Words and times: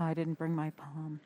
Oh, 0.00 0.04
I 0.04 0.14
didn't 0.14 0.38
bring 0.38 0.54
my 0.54 0.70
palm. 0.70 1.20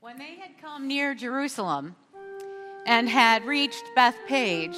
When 0.00 0.18
they 0.18 0.34
had 0.36 0.50
come 0.60 0.86
near 0.86 1.14
Jerusalem 1.14 1.96
and 2.84 3.08
had 3.08 3.46
reached 3.46 3.82
Bethphage 3.96 4.76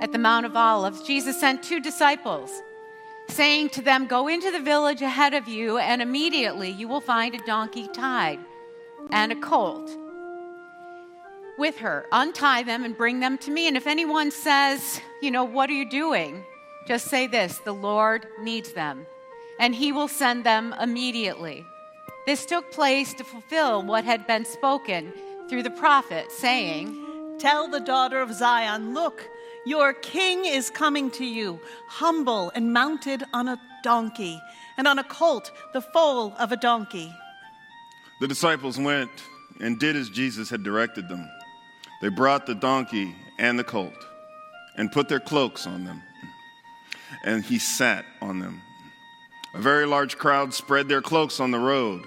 at 0.00 0.10
the 0.10 0.18
Mount 0.18 0.46
of 0.46 0.56
Olives, 0.56 1.02
Jesus 1.02 1.38
sent 1.38 1.62
two 1.62 1.80
disciples, 1.80 2.50
saying 3.28 3.68
to 3.70 3.82
them, 3.82 4.06
Go 4.06 4.26
into 4.26 4.50
the 4.50 4.60
village 4.60 5.02
ahead 5.02 5.34
of 5.34 5.48
you, 5.48 5.76
and 5.76 6.00
immediately 6.00 6.70
you 6.70 6.88
will 6.88 7.02
find 7.02 7.34
a 7.34 7.44
donkey 7.44 7.88
tied 7.88 8.38
and 9.10 9.32
a 9.32 9.36
colt 9.36 9.90
with 11.58 11.78
her. 11.78 12.06
Untie 12.12 12.62
them 12.62 12.84
and 12.84 12.96
bring 12.96 13.20
them 13.20 13.38
to 13.38 13.50
me. 13.50 13.68
And 13.68 13.76
if 13.76 13.86
anyone 13.86 14.30
says, 14.30 15.00
You 15.20 15.30
know, 15.30 15.44
what 15.44 15.70
are 15.70 15.74
you 15.74 15.88
doing? 15.88 16.44
Just 16.86 17.06
say 17.08 17.26
this 17.26 17.58
the 17.58 17.72
Lord 17.72 18.26
needs 18.40 18.72
them, 18.72 19.06
and 19.60 19.74
he 19.74 19.92
will 19.92 20.08
send 20.08 20.44
them 20.44 20.74
immediately. 20.80 21.64
This 22.26 22.46
took 22.46 22.70
place 22.72 23.14
to 23.14 23.24
fulfill 23.24 23.82
what 23.82 24.04
had 24.04 24.26
been 24.26 24.44
spoken 24.44 25.12
through 25.48 25.62
the 25.62 25.70
prophet, 25.70 26.30
saying, 26.30 26.96
Tell 27.38 27.68
the 27.68 27.80
daughter 27.80 28.20
of 28.20 28.32
Zion, 28.32 28.94
look, 28.94 29.28
your 29.64 29.92
king 29.92 30.44
is 30.44 30.70
coming 30.70 31.10
to 31.12 31.24
you, 31.24 31.60
humble 31.88 32.50
and 32.54 32.72
mounted 32.72 33.24
on 33.32 33.48
a 33.48 33.60
donkey, 33.82 34.40
and 34.76 34.88
on 34.88 34.98
a 34.98 35.04
colt, 35.04 35.52
the 35.72 35.80
foal 35.80 36.34
of 36.38 36.52
a 36.52 36.56
donkey. 36.56 37.12
The 38.20 38.28
disciples 38.28 38.78
went 38.78 39.10
and 39.60 39.78
did 39.78 39.96
as 39.96 40.08
Jesus 40.08 40.50
had 40.50 40.62
directed 40.62 41.08
them. 41.08 41.28
They 42.02 42.08
brought 42.08 42.46
the 42.46 42.56
donkey 42.56 43.14
and 43.38 43.56
the 43.56 43.64
colt 43.64 43.94
and 44.76 44.90
put 44.90 45.08
their 45.08 45.20
cloaks 45.20 45.68
on 45.68 45.84
them, 45.84 46.02
and 47.24 47.44
he 47.44 47.60
sat 47.60 48.04
on 48.20 48.40
them. 48.40 48.60
A 49.54 49.60
very 49.60 49.86
large 49.86 50.18
crowd 50.18 50.52
spread 50.52 50.88
their 50.88 51.00
cloaks 51.00 51.38
on 51.38 51.52
the 51.52 51.60
road, 51.60 52.02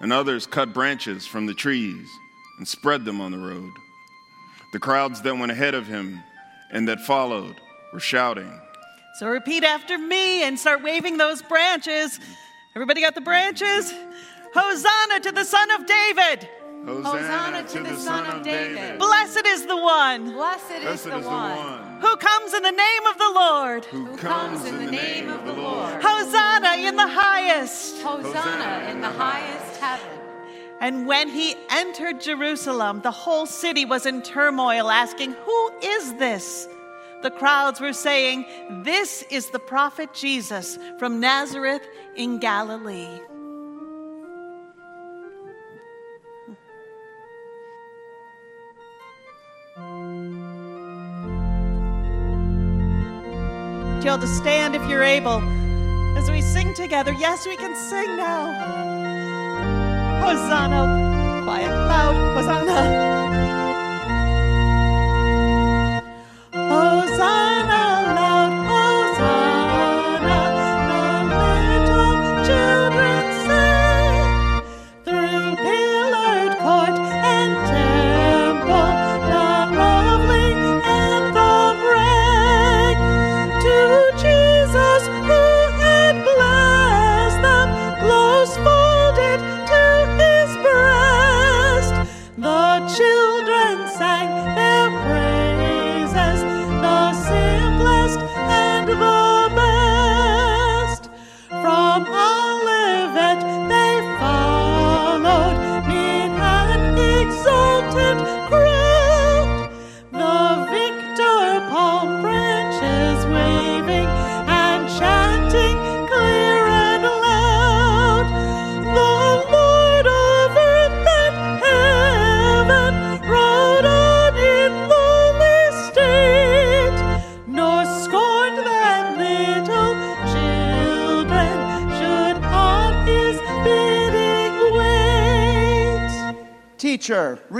and 0.00 0.10
others 0.10 0.46
cut 0.46 0.72
branches 0.72 1.26
from 1.26 1.44
the 1.44 1.52
trees 1.52 2.08
and 2.58 2.66
spread 2.66 3.04
them 3.04 3.20
on 3.20 3.30
the 3.30 3.38
road. 3.38 3.72
The 4.72 4.78
crowds 4.78 5.20
that 5.20 5.36
went 5.36 5.52
ahead 5.52 5.74
of 5.74 5.86
him 5.86 6.22
and 6.70 6.88
that 6.88 7.00
followed 7.00 7.60
were 7.92 8.00
shouting. 8.00 8.50
So 9.18 9.28
repeat 9.28 9.64
after 9.64 9.98
me 9.98 10.44
and 10.44 10.58
start 10.58 10.82
waving 10.82 11.18
those 11.18 11.42
branches. 11.42 12.20
Everybody 12.74 13.02
got 13.02 13.14
the 13.14 13.20
branches? 13.20 13.92
Hosanna 14.54 15.20
to 15.20 15.32
the 15.32 15.44
Son 15.44 15.70
of 15.72 15.86
David! 15.86 16.48
Hosanna 16.86 17.64
to 17.68 17.82
the 17.82 17.96
Son 17.96 18.26
of 18.26 18.42
David. 18.42 18.98
Blessed 18.98 19.46
is 19.46 19.66
the 19.66 19.76
one 19.76 20.32
Blessed 20.32 20.70
is 20.70 20.82
Blessed 20.82 21.04
the 21.04 21.16
is 21.18 21.24
the 21.24 21.30
one 21.30 21.56
one 21.56 22.00
who 22.00 22.16
comes 22.16 22.54
in 22.54 22.62
the 22.62 22.70
name 22.70 23.06
of 23.10 23.18
the 23.18 23.32
Lord. 23.34 23.84
who 23.86 24.16
comes 24.16 24.64
in 24.64 24.78
the 24.84 24.90
name 24.90 25.28
of 25.28 25.44
the 25.44 25.52
Lord. 25.52 26.02
Hosanna 26.02 26.76
in 26.76 26.96
the 26.96 27.08
highest. 27.08 28.00
Hosanna 28.02 28.90
in 28.90 29.00
the 29.00 29.08
highest 29.08 29.80
heaven. 29.80 30.18
And 30.78 31.06
when 31.06 31.28
he 31.28 31.56
entered 31.70 32.20
Jerusalem, 32.20 33.00
the 33.00 33.10
whole 33.10 33.46
city 33.46 33.84
was 33.84 34.04
in 34.04 34.22
turmoil, 34.22 34.90
asking, 34.90 35.32
Who 35.32 35.70
is 35.82 36.14
this? 36.14 36.68
The 37.22 37.30
crowds 37.30 37.80
were 37.80 37.94
saying, 37.94 38.44
This 38.84 39.24
is 39.30 39.48
the 39.50 39.58
prophet 39.58 40.12
Jesus 40.12 40.78
from 40.98 41.18
Nazareth 41.18 41.82
in 42.14 42.38
Galilee. 42.38 43.20
You 54.04 54.10
all 54.10 54.18
to 54.18 54.26
stand 54.26 54.74
if 54.74 54.88
you're 54.88 55.02
able 55.02 55.42
as 56.16 56.30
we 56.30 56.40
sing 56.40 56.74
together. 56.74 57.12
Yes, 57.12 57.46
we 57.46 57.56
can 57.56 57.74
sing 57.74 58.16
now. 58.16 58.52
Hosanna. 60.20 61.42
Quiet, 61.44 61.70
loud. 61.70 62.36
Hosanna, 62.36 63.25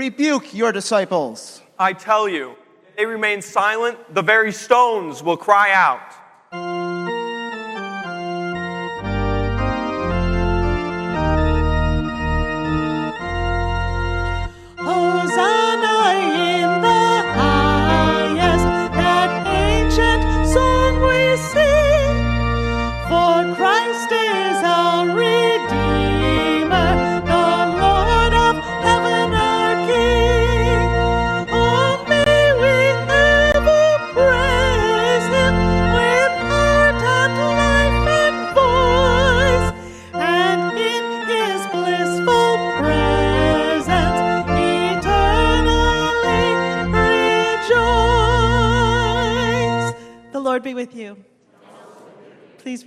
rebuke 0.07 0.53
your 0.53 0.71
disciples. 0.71 1.61
I 1.77 1.91
tell 1.91 2.29
you, 2.29 2.55
they 2.95 3.05
remain 3.05 3.41
silent, 3.41 3.97
the 4.15 4.21
very 4.21 4.53
stones 4.53 5.21
will 5.21 5.35
cry 5.35 5.73
out. 5.73 5.99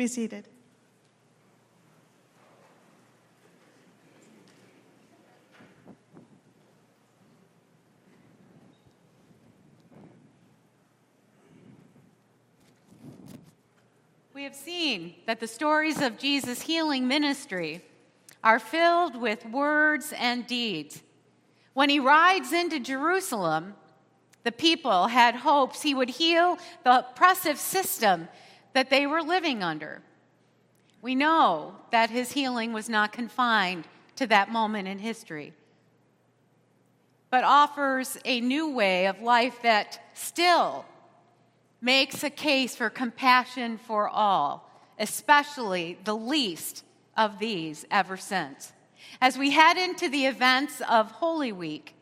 Be 0.00 0.06
seated. 0.06 0.48
We 14.32 14.44
have 14.44 14.54
seen 14.54 15.16
that 15.26 15.38
the 15.38 15.46
stories 15.46 16.00
of 16.00 16.16
Jesus' 16.16 16.62
healing 16.62 17.06
ministry 17.06 17.82
are 18.42 18.58
filled 18.58 19.20
with 19.20 19.44
words 19.44 20.14
and 20.16 20.46
deeds. 20.46 21.02
When 21.74 21.90
he 21.90 22.00
rides 22.00 22.54
into 22.54 22.80
Jerusalem, 22.80 23.74
the 24.44 24.52
people 24.52 25.08
had 25.08 25.34
hopes 25.34 25.82
he 25.82 25.94
would 25.94 26.08
heal 26.08 26.56
the 26.84 27.00
oppressive 27.00 27.58
system 27.58 28.28
that 28.72 28.90
they 28.90 29.06
were 29.06 29.22
living 29.22 29.62
under. 29.62 30.02
We 31.02 31.14
know 31.14 31.76
that 31.92 32.10
his 32.10 32.32
healing 32.32 32.72
was 32.72 32.88
not 32.88 33.12
confined 33.12 33.86
to 34.16 34.26
that 34.26 34.50
moment 34.50 34.86
in 34.88 34.98
history. 34.98 35.54
but 37.30 37.44
offers 37.44 38.18
a 38.24 38.40
new 38.40 38.68
way 38.68 39.06
of 39.06 39.22
life 39.22 39.62
that 39.62 40.00
still 40.14 40.84
makes 41.80 42.22
a 42.22 42.30
case 42.30 42.74
for 42.76 42.90
compassion 42.90 43.78
for 43.78 44.08
all, 44.08 44.68
especially 44.98 45.96
the 46.04 46.16
least 46.16 46.84
of 47.16 47.38
these 47.38 47.86
ever 47.90 48.16
since. 48.16 48.72
As 49.20 49.38
we 49.38 49.50
head 49.50 49.76
into 49.76 50.08
the 50.08 50.26
events 50.26 50.82
of 50.88 51.10
Holy 51.12 51.52
Week, 51.52 51.94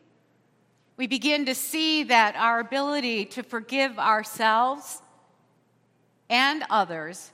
we 0.97 1.07
begin 1.07 1.45
to 1.45 1.55
see 1.55 2.03
that 2.03 2.35
our 2.35 2.59
ability 2.59 3.25
to 3.25 3.43
forgive 3.43 3.97
ourselves 3.97 5.01
and 6.29 6.63
others 6.69 7.31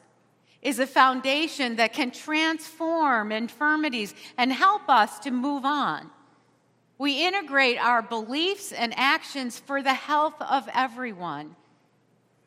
is 0.61 0.79
a 0.79 0.87
foundation 0.87 1.75
that 1.75 1.93
can 1.93 2.11
transform 2.11 3.31
infirmities 3.31 4.15
and 4.37 4.51
help 4.51 4.89
us 4.89 5.19
to 5.19 5.31
move 5.31 5.63
on. 5.63 6.09
We 6.97 7.25
integrate 7.25 7.77
our 7.77 8.01
beliefs 8.01 8.71
and 8.71 8.93
actions 8.97 9.59
for 9.59 9.83
the 9.83 9.93
health 9.93 10.41
of 10.41 10.67
everyone. 10.73 11.55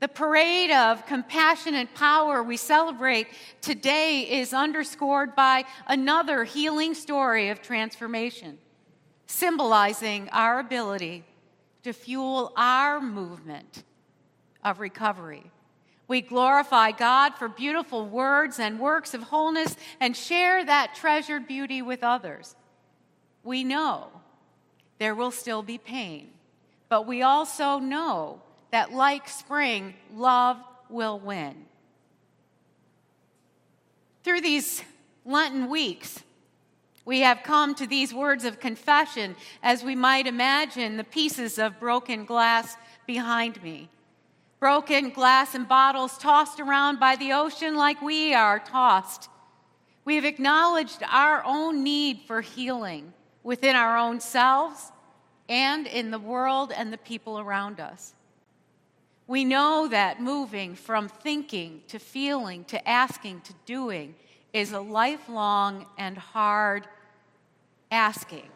The 0.01 0.09
parade 0.09 0.71
of 0.71 1.07
compassionate 1.07 1.95
power 1.95 2.43
we 2.43 2.57
celebrate 2.57 3.27
today 3.61 4.23
is 4.23 4.55
underscored 4.55 5.35
by 5.35 5.65
another 5.87 6.45
healing 6.45 6.95
story 6.95 7.51
of 7.51 7.63
transformation, 7.63 8.59
symbolizing 9.27 10.29
our 10.31 10.61
ability 10.61 11.25
to 11.83 11.93
fuel 11.93 12.53
our 12.57 13.01
movement 13.01 13.83
of 14.65 14.81
recovery. 14.81 15.51
We 16.09 16.23
glorify 16.23 16.93
God 16.93 17.35
for 17.35 17.49
beautiful 17.49 18.07
words 18.07 18.59
and 18.59 18.81
works 18.81 19.13
of 19.13 19.23
wholeness 19.25 19.77
and 20.01 20.17
share 20.17 20.65
that 20.65 20.95
treasured 20.95 21.47
beauty 21.47 21.83
with 21.83 22.03
others. 22.03 22.57
We 23.45 23.63
know 23.63 24.09
there 24.99 25.15
will 25.15 25.31
still 25.31 25.63
be 25.63 25.77
pain. 25.79 26.31
But 26.89 27.07
we 27.07 27.23
also 27.23 27.79
know 27.79 28.41
that, 28.71 28.93
like 28.93 29.29
spring, 29.29 29.95
love 30.15 30.57
will 30.89 31.19
win. 31.19 31.67
Through 34.25 34.41
these 34.41 34.83
Lenten 35.25 35.69
weeks, 35.69 36.23
we 37.05 37.21
have 37.21 37.43
come 37.43 37.75
to 37.75 37.87
these 37.87 38.13
words 38.15 38.45
of 38.45 38.61
confession 38.61 39.37
as 39.63 39.83
we 39.83 39.95
might 39.95 40.27
imagine 40.27 40.97
the 40.97 41.05
pieces 41.05 41.59
of 41.59 41.79
broken 41.79 42.25
glass 42.25 42.77
behind 43.07 43.63
me. 43.63 43.89
Broken 44.61 45.11
glass 45.11 45.55
and 45.55 45.69
bottles 45.69 46.19
tossed 46.19 46.59
around 46.59 46.99
by 46.99 47.17
the 47.17 47.33
ocean 47.33 47.77
like 47.77 48.03
we 48.03 48.35
are 48.35 48.59
tossed. 48.59 49.29
We 50.05 50.17
have 50.17 50.25
acknowledged 50.25 51.03
our 51.09 51.45
own 51.45 51.85
need 51.85 52.23
for 52.27 52.41
healing 52.41 53.13
within 53.43 53.77
our 53.77 53.97
own 53.97 54.21
selves 54.21 54.91
and 55.49 55.87
in 55.87 56.11
the 56.11 56.19
world 56.19 56.73
and 56.75 56.93
the 56.93 56.99
people 56.99 57.39
around 57.39 57.79
us. 57.79 58.15
We 59.29 59.45
know 59.45 59.89
that 59.89 60.21
moving 60.21 60.75
from 60.75 61.09
thinking 61.09 61.83
to 61.89 61.99
feeling 61.99 62.65
to 62.65 62.89
asking 62.89 63.43
to 63.43 63.55
doing 63.67 64.15
is 64.53 64.73
a 64.73 64.81
lifelong 64.81 65.87
and 65.99 66.17
hard 66.17 66.89
asking. 67.91 68.49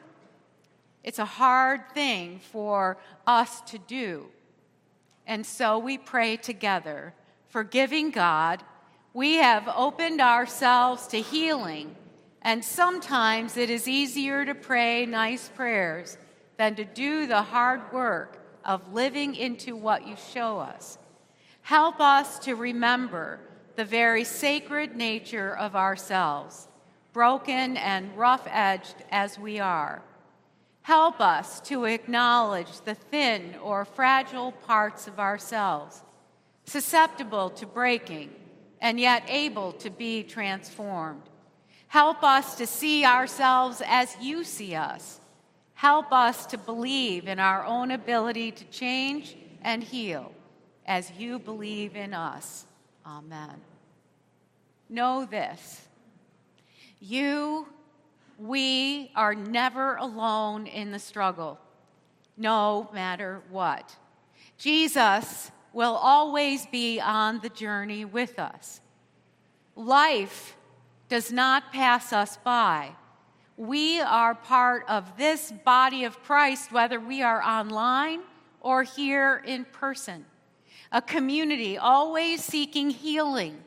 It's 1.05 1.19
a 1.19 1.25
hard 1.25 1.91
thing 1.93 2.41
for 2.51 2.97
us 3.27 3.61
to 3.63 3.79
do. 3.79 4.27
And 5.33 5.47
so 5.47 5.79
we 5.79 5.97
pray 5.97 6.37
together. 6.37 7.15
Forgiving 7.49 8.11
God, 8.11 8.63
we 9.15 9.37
have 9.37 9.67
opened 9.67 10.21
ourselves 10.21 11.07
to 11.07 11.23
healing 11.23 11.97
and 12.43 12.63
sometimes 12.63 13.57
it 13.57 13.71
is 13.71 13.89
easier 13.89 14.45
to 14.45 14.55
pray 14.55 15.07
nice 15.07 15.49
prayers 15.49 16.19
than 16.59 16.75
to 16.75 16.85
do 16.85 17.27
the 17.27 17.41
hard 17.41 17.81
work 17.95 18.45
of 18.63 18.93
living 18.93 19.35
into 19.35 19.75
what 19.75 20.07
you 20.07 20.17
show 20.35 20.59
us. 20.59 20.99
Help 21.63 21.99
us 21.99 22.39
to 22.41 22.55
remember 22.55 23.41
the 23.77 23.87
very 23.87 24.25
sacred 24.25 24.97
nature 24.97 25.57
of 25.57 25.75
ourselves, 25.75 26.69
broken 27.15 27.79
and 27.79 28.15
rough 28.19 28.47
edged 28.51 28.97
as 29.11 29.39
we 29.39 29.59
are. 29.59 30.03
Help 30.83 31.21
us 31.21 31.61
to 31.61 31.85
acknowledge 31.85 32.81
the 32.81 32.95
thin 32.95 33.55
or 33.63 33.85
fragile 33.85 34.53
parts 34.53 35.07
of 35.07 35.21
ourselves, 35.21 36.03
susceptible 36.65 37.51
to 37.51 37.67
breaking 37.67 38.31
and 38.81 38.99
yet 38.99 39.23
able 39.29 39.73
to 39.73 39.91
be 39.91 40.25
transformed. 40.25 41.23
Help 41.87 42.25
us 42.25 42.57
to 42.57 42.67
see 42.67 43.05
ourselves 43.05 43.81
as 43.87 44.17
you 44.21 44.43
see 44.43 44.75
us. 44.75 45.21
Help 45.75 46.13
us 46.13 46.47
to 46.47 46.59
believe 46.59 47.29
in 47.29 47.39
our 47.39 47.65
own 47.65 47.91
ability 47.91 48.51
to 48.51 48.65
change 48.67 49.37
and 49.63 49.85
heal 49.85 50.33
as 50.87 51.13
you 51.19 51.39
believe 51.39 51.95
in 51.95 52.13
us. 52.13 52.67
Amen. 53.07 53.61
Know 54.89 55.25
this 55.25 55.83
you, 56.99 57.67
we 58.39 59.11
are 59.15 59.35
never 59.35 59.97
alone 59.97 60.67
in 60.67 60.91
the 60.91 60.99
struggle, 60.99 61.59
no 62.37 62.89
matter 62.93 63.43
what. 63.51 63.97
Jesus 64.59 65.51
will 65.73 65.95
always 65.95 66.67
be 66.67 67.01
on 67.01 67.41
the 67.41 67.49
journey 67.49 68.05
with 68.05 68.39
us. 68.39 68.81
Life 69.75 70.57
does 71.09 71.33
not 71.33 71.73
pass 71.73 72.13
us 72.13 72.37
by. 72.45 72.93
We 73.57 74.01
are 74.01 74.35
part 74.35 74.85
of 74.89 75.17
this 75.17 75.53
body 75.65 76.05
of 76.05 76.23
Christ, 76.23 76.73
whether 76.73 76.99
we 76.99 77.23
are 77.23 77.43
online 77.43 78.21
or 78.61 78.83
here 78.83 79.43
in 79.47 79.65
person. 79.67 80.25
A 80.91 81.03
community 81.03 81.79
always 81.79 82.45
seeking 82.45 82.91
healing 82.91 83.59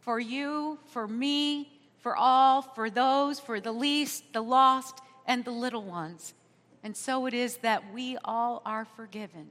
for 0.00 0.18
you, 0.18 0.78
for 0.86 1.06
me, 1.06 1.79
for 2.00 2.16
all, 2.16 2.62
for 2.62 2.90
those, 2.90 3.38
for 3.38 3.60
the 3.60 3.72
least, 3.72 4.32
the 4.32 4.40
lost, 4.40 5.00
and 5.26 5.44
the 5.44 5.50
little 5.50 5.82
ones. 5.82 6.34
And 6.82 6.96
so 6.96 7.26
it 7.26 7.34
is 7.34 7.58
that 7.58 7.92
we 7.92 8.16
all 8.24 8.62
are 8.64 8.84
forgiven. 8.84 9.46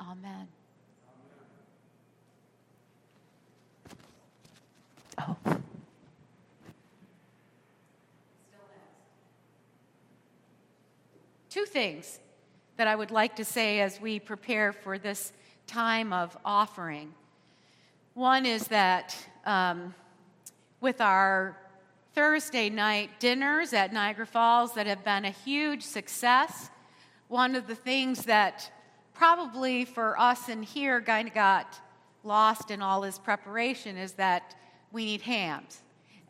Amen. 0.00 0.48
Oh. 5.18 5.36
Two 11.48 11.64
things 11.64 12.20
that 12.76 12.86
I 12.86 12.94
would 12.94 13.10
like 13.10 13.36
to 13.36 13.44
say 13.44 13.80
as 13.80 13.98
we 13.98 14.20
prepare 14.20 14.74
for 14.74 14.98
this 14.98 15.32
time 15.66 16.12
of 16.12 16.36
offering. 16.44 17.14
One 18.12 18.44
is 18.44 18.68
that 18.68 19.16
um, 19.46 19.94
with 20.82 21.00
our 21.00 21.56
Thursday 22.16 22.70
night 22.70 23.10
dinners 23.20 23.74
at 23.74 23.92
Niagara 23.92 24.24
Falls 24.24 24.72
that 24.72 24.86
have 24.86 25.04
been 25.04 25.26
a 25.26 25.30
huge 25.30 25.82
success, 25.82 26.70
one 27.28 27.54
of 27.54 27.66
the 27.66 27.74
things 27.74 28.22
that 28.22 28.72
probably 29.12 29.84
for 29.84 30.18
us 30.18 30.48
in 30.48 30.62
here 30.62 31.02
kind 31.02 31.28
of 31.28 31.34
got 31.34 31.78
lost 32.24 32.70
in 32.70 32.80
all 32.80 33.02
this 33.02 33.18
preparation 33.18 33.98
is 33.98 34.12
that 34.12 34.54
we 34.92 35.04
need 35.04 35.20
hams. 35.20 35.82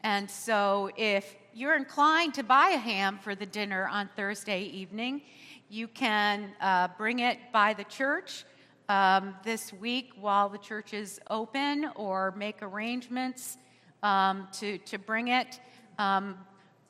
And 0.02 0.28
so, 0.28 0.90
if 0.96 1.36
you're 1.54 1.76
inclined 1.76 2.34
to 2.34 2.42
buy 2.42 2.70
a 2.70 2.78
ham 2.78 3.20
for 3.22 3.36
the 3.36 3.46
dinner 3.46 3.86
on 3.86 4.10
Thursday 4.16 4.62
evening, 4.62 5.22
you 5.70 5.86
can 5.86 6.50
uh, 6.60 6.88
bring 6.98 7.20
it 7.20 7.38
by 7.52 7.74
the 7.74 7.84
church 7.84 8.44
um, 8.88 9.36
this 9.44 9.72
week 9.72 10.10
while 10.18 10.48
the 10.48 10.58
church 10.58 10.92
is 10.92 11.20
open 11.30 11.88
or 11.94 12.34
make 12.36 12.60
arrangements 12.60 13.56
um, 14.02 14.48
to, 14.52 14.78
to 14.78 14.98
bring 14.98 15.28
it. 15.28 15.60
Um, 15.98 16.36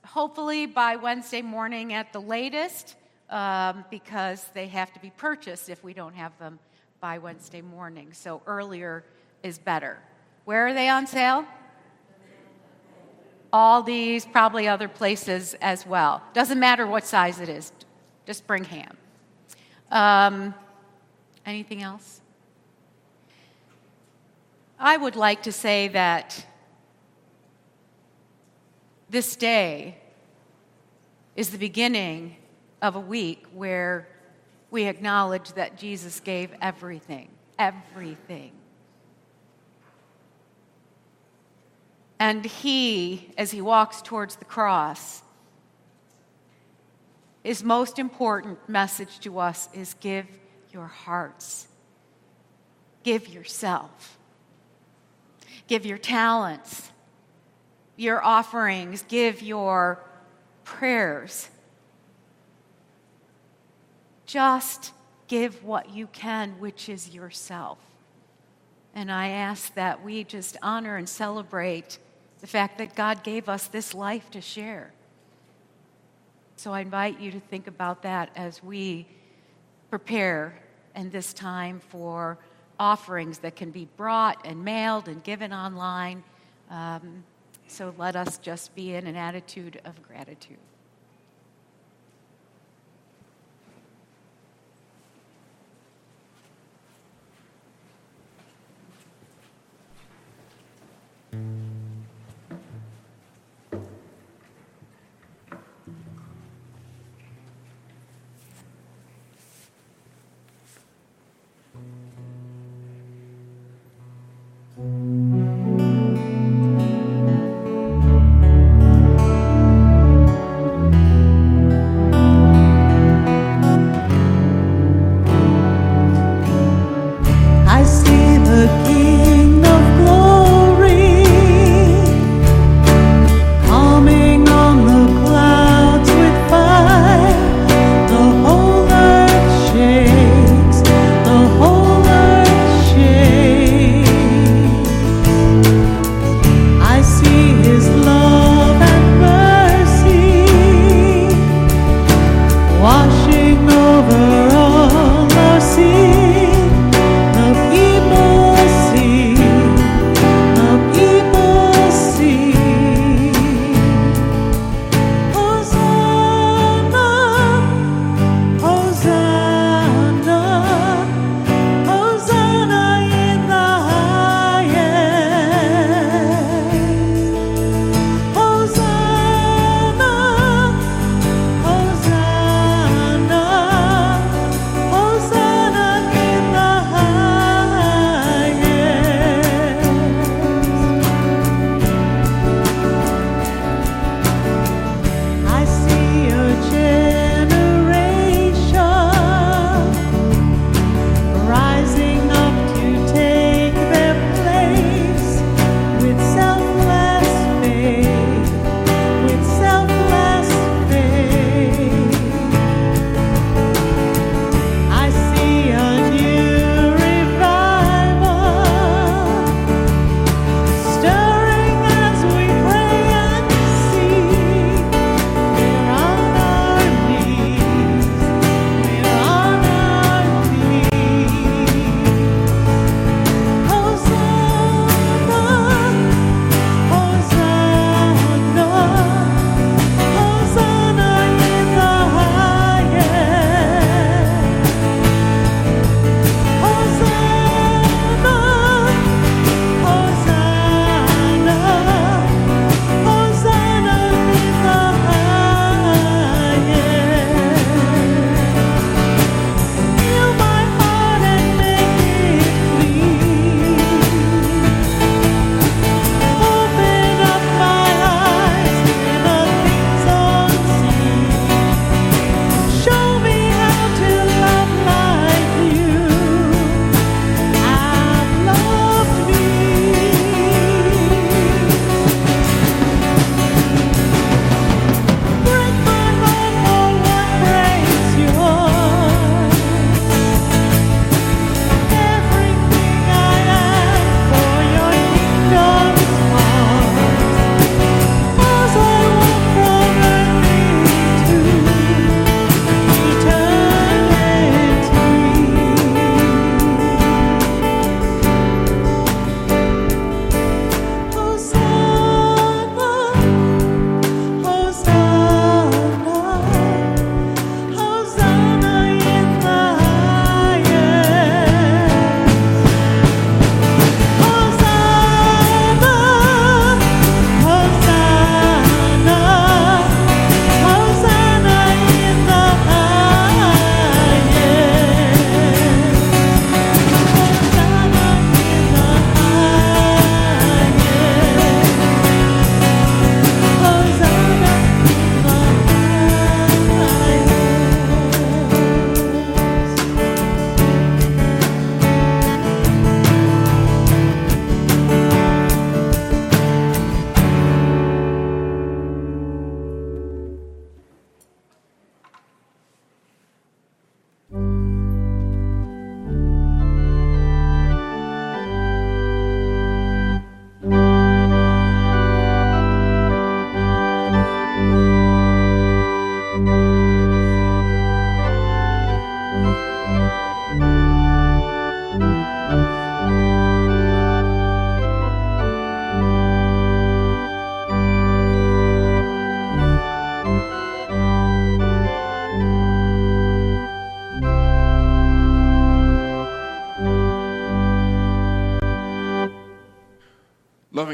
hopefully 0.05 0.67
by 0.67 0.97
Wednesday 0.97 1.43
morning 1.43 1.93
at 1.93 2.13
the 2.13 2.21
latest, 2.21 2.97
um, 3.31 3.85
because 3.91 4.45
they 4.55 4.67
have 4.69 4.93
to 4.93 5.01
be 5.01 5.11
purchased 5.11 5.69
if 5.69 5.83
we 5.85 5.93
don't 5.93 6.15
have 6.15 6.37
them 6.39 6.59
by 7.01 7.19
Wednesday 7.19 7.61
morning. 7.61 8.13
So 8.13 8.43
earlier 8.47 9.05
is 9.43 9.59
better. 9.59 9.99
Where 10.45 10.67
are 10.67 10.75
they 10.75 10.89
on 10.89 11.07
sale? 11.07 11.45
All 13.53 13.83
these, 13.83 14.27
probably 14.27 14.69
other 14.69 14.89
places 14.89 15.55
as 15.61 15.87
well. 15.87 16.23
Doesn't 16.33 16.59
matter 16.59 16.87
what 16.87 17.07
size 17.07 17.41
it 17.41 17.49
is, 17.49 17.73
just 18.27 18.47
bring 18.47 18.65
ham. 18.65 18.97
Um, 19.91 20.55
anything 21.45 21.83
else? 21.83 22.21
I 24.79 24.97
would 24.97 25.17
like 25.17 25.45
to 25.45 25.53
say 25.53 25.89
that 25.89 26.45
this 29.09 29.37
day 29.37 29.99
is 31.37 31.51
the 31.51 31.59
beginning 31.59 32.37
of 32.83 32.97
a 32.97 33.01
week 33.01 33.45
where 33.53 34.09
we 34.71 34.85
acknowledge 34.85 35.53
that 35.53 35.79
Jesus 35.79 36.21
gave 36.21 36.51
everything, 36.61 37.29
everything. 37.59 38.53
And 42.19 42.45
he, 42.45 43.33
as 43.37 43.51
he 43.51 43.61
walks 43.61 44.01
towards 44.03 44.37
the 44.37 44.45
cross, 44.45 45.23
his 47.45 47.63
most 47.63 47.99
important 47.99 48.69
message 48.69 49.21
to 49.21 49.39
us 49.39 49.69
is 49.73 49.95
give 50.01 50.27
your 50.73 50.87
hearts, 50.87 51.69
give 53.05 53.29
yourself, 53.29 54.19
give 55.69 55.87
your 55.87 55.99
talents, 55.99 56.91
your 57.97 58.23
offerings, 58.25 59.05
give 59.09 59.43
your 59.43 60.03
prayers. 60.65 61.49
Just 64.27 64.93
give 65.29 65.65
what 65.65 65.91
you 65.91 66.07
can, 66.09 66.59
which 66.59 66.89
is 66.89 67.15
yourself. 67.15 67.79
And 68.95 69.11
I 69.11 69.29
ask 69.29 69.75
that 69.75 70.03
we 70.03 70.25
just 70.25 70.57
honor 70.63 70.97
and 70.97 71.09
celebrate 71.09 71.99
the 72.41 72.47
fact 72.47 72.79
that 72.79 72.95
God 72.95 73.23
gave 73.23 73.49
us 73.49 73.67
this 73.69 73.95
life 73.95 74.31
to 74.31 74.41
share. 74.41 74.93
So 76.57 76.73
I 76.73 76.81
invite 76.81 77.21
you 77.21 77.31
to 77.33 77.41
think 77.41 77.67
about 77.67 78.03
that 78.03 78.31
as 78.35 78.63
we 78.63 79.07
prepare 79.91 80.59
in 80.95 81.11
this 81.11 81.33
time 81.33 81.81
for 81.89 82.39
offerings 82.79 83.39
that 83.39 83.57
can 83.57 83.71
be 83.71 83.87
brought 83.97 84.47
and 84.47 84.65
mailed 84.65 85.09
and 85.09 85.23
given 85.23 85.53
online. 85.53 86.23
Um, 86.71 87.25
so 87.69 87.95
let 87.99 88.17
us 88.17 88.39
just 88.39 88.75
be 88.75 88.95
in 88.95 89.07
an 89.07 89.17
attitude 89.17 89.81
of 89.85 90.03
gratitude. 90.03 90.59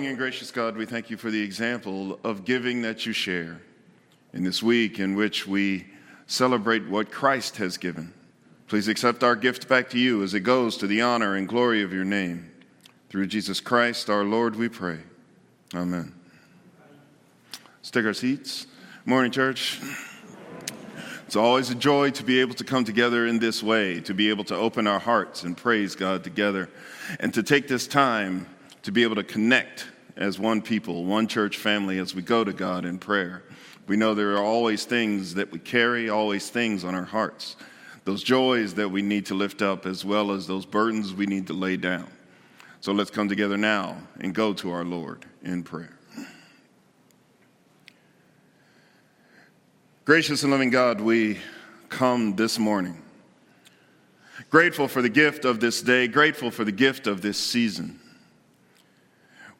Loving 0.02 0.10
and 0.10 0.18
gracious 0.18 0.50
God, 0.50 0.76
we 0.76 0.84
thank 0.84 1.10
you 1.10 1.16
for 1.16 1.30
the 1.30 1.40
example 1.40 2.18
of 2.24 2.44
giving 2.44 2.82
that 2.82 3.06
you 3.06 3.12
share 3.12 3.60
in 4.32 4.42
this 4.42 4.60
week 4.60 4.98
in 4.98 5.14
which 5.14 5.46
we 5.46 5.86
celebrate 6.26 6.88
what 6.88 7.12
Christ 7.12 7.58
has 7.58 7.76
given. 7.76 8.12
Please 8.66 8.88
accept 8.88 9.22
our 9.22 9.36
gift 9.36 9.68
back 9.68 9.88
to 9.90 10.00
you 10.00 10.24
as 10.24 10.34
it 10.34 10.40
goes 10.40 10.76
to 10.78 10.88
the 10.88 11.02
honor 11.02 11.36
and 11.36 11.46
glory 11.46 11.84
of 11.84 11.92
your 11.92 12.04
name. 12.04 12.50
Through 13.10 13.28
Jesus 13.28 13.60
Christ 13.60 14.10
our 14.10 14.24
Lord, 14.24 14.56
we 14.56 14.68
pray. 14.68 14.98
Amen. 15.72 16.12
Let's 17.76 17.92
take 17.92 18.04
our 18.04 18.12
seats. 18.12 18.66
Morning, 19.04 19.30
church. 19.30 19.80
It's 21.28 21.36
always 21.36 21.70
a 21.70 21.76
joy 21.76 22.10
to 22.10 22.24
be 22.24 22.40
able 22.40 22.54
to 22.54 22.64
come 22.64 22.82
together 22.82 23.24
in 23.24 23.38
this 23.38 23.62
way, 23.62 24.00
to 24.00 24.14
be 24.14 24.30
able 24.30 24.42
to 24.46 24.56
open 24.56 24.88
our 24.88 24.98
hearts 24.98 25.44
and 25.44 25.56
praise 25.56 25.94
God 25.94 26.24
together, 26.24 26.68
and 27.20 27.32
to 27.34 27.44
take 27.44 27.68
this 27.68 27.86
time 27.86 28.48
to 28.82 28.92
be 28.92 29.02
able 29.02 29.16
to 29.16 29.24
connect 29.24 29.86
as 30.16 30.38
one 30.38 30.60
people, 30.60 31.04
one 31.04 31.26
church 31.26 31.56
family, 31.56 31.98
as 31.98 32.14
we 32.14 32.22
go 32.22 32.44
to 32.44 32.52
God 32.52 32.84
in 32.84 32.98
prayer. 32.98 33.42
We 33.86 33.96
know 33.96 34.14
there 34.14 34.32
are 34.32 34.42
always 34.42 34.84
things 34.84 35.34
that 35.34 35.50
we 35.50 35.58
carry, 35.58 36.08
always 36.08 36.48
things 36.50 36.84
on 36.84 36.94
our 36.94 37.04
hearts, 37.04 37.56
those 38.04 38.22
joys 38.22 38.74
that 38.74 38.88
we 38.88 39.02
need 39.02 39.26
to 39.26 39.34
lift 39.34 39.62
up, 39.62 39.86
as 39.86 40.04
well 40.04 40.32
as 40.32 40.46
those 40.46 40.66
burdens 40.66 41.14
we 41.14 41.26
need 41.26 41.46
to 41.48 41.52
lay 41.52 41.76
down. 41.76 42.08
So 42.80 42.92
let's 42.92 43.10
come 43.10 43.28
together 43.28 43.56
now 43.56 43.96
and 44.20 44.34
go 44.34 44.52
to 44.54 44.70
our 44.70 44.84
Lord 44.84 45.24
in 45.42 45.62
prayer. 45.62 45.96
Gracious 50.04 50.42
and 50.42 50.50
loving 50.50 50.70
God, 50.70 51.00
we 51.00 51.38
come 51.88 52.34
this 52.34 52.58
morning 52.58 53.00
grateful 54.50 54.88
for 54.88 55.00
the 55.00 55.08
gift 55.08 55.44
of 55.44 55.60
this 55.60 55.80
day, 55.80 56.08
grateful 56.08 56.50
for 56.50 56.64
the 56.64 56.72
gift 56.72 57.06
of 57.06 57.22
this 57.22 57.38
season. 57.38 57.98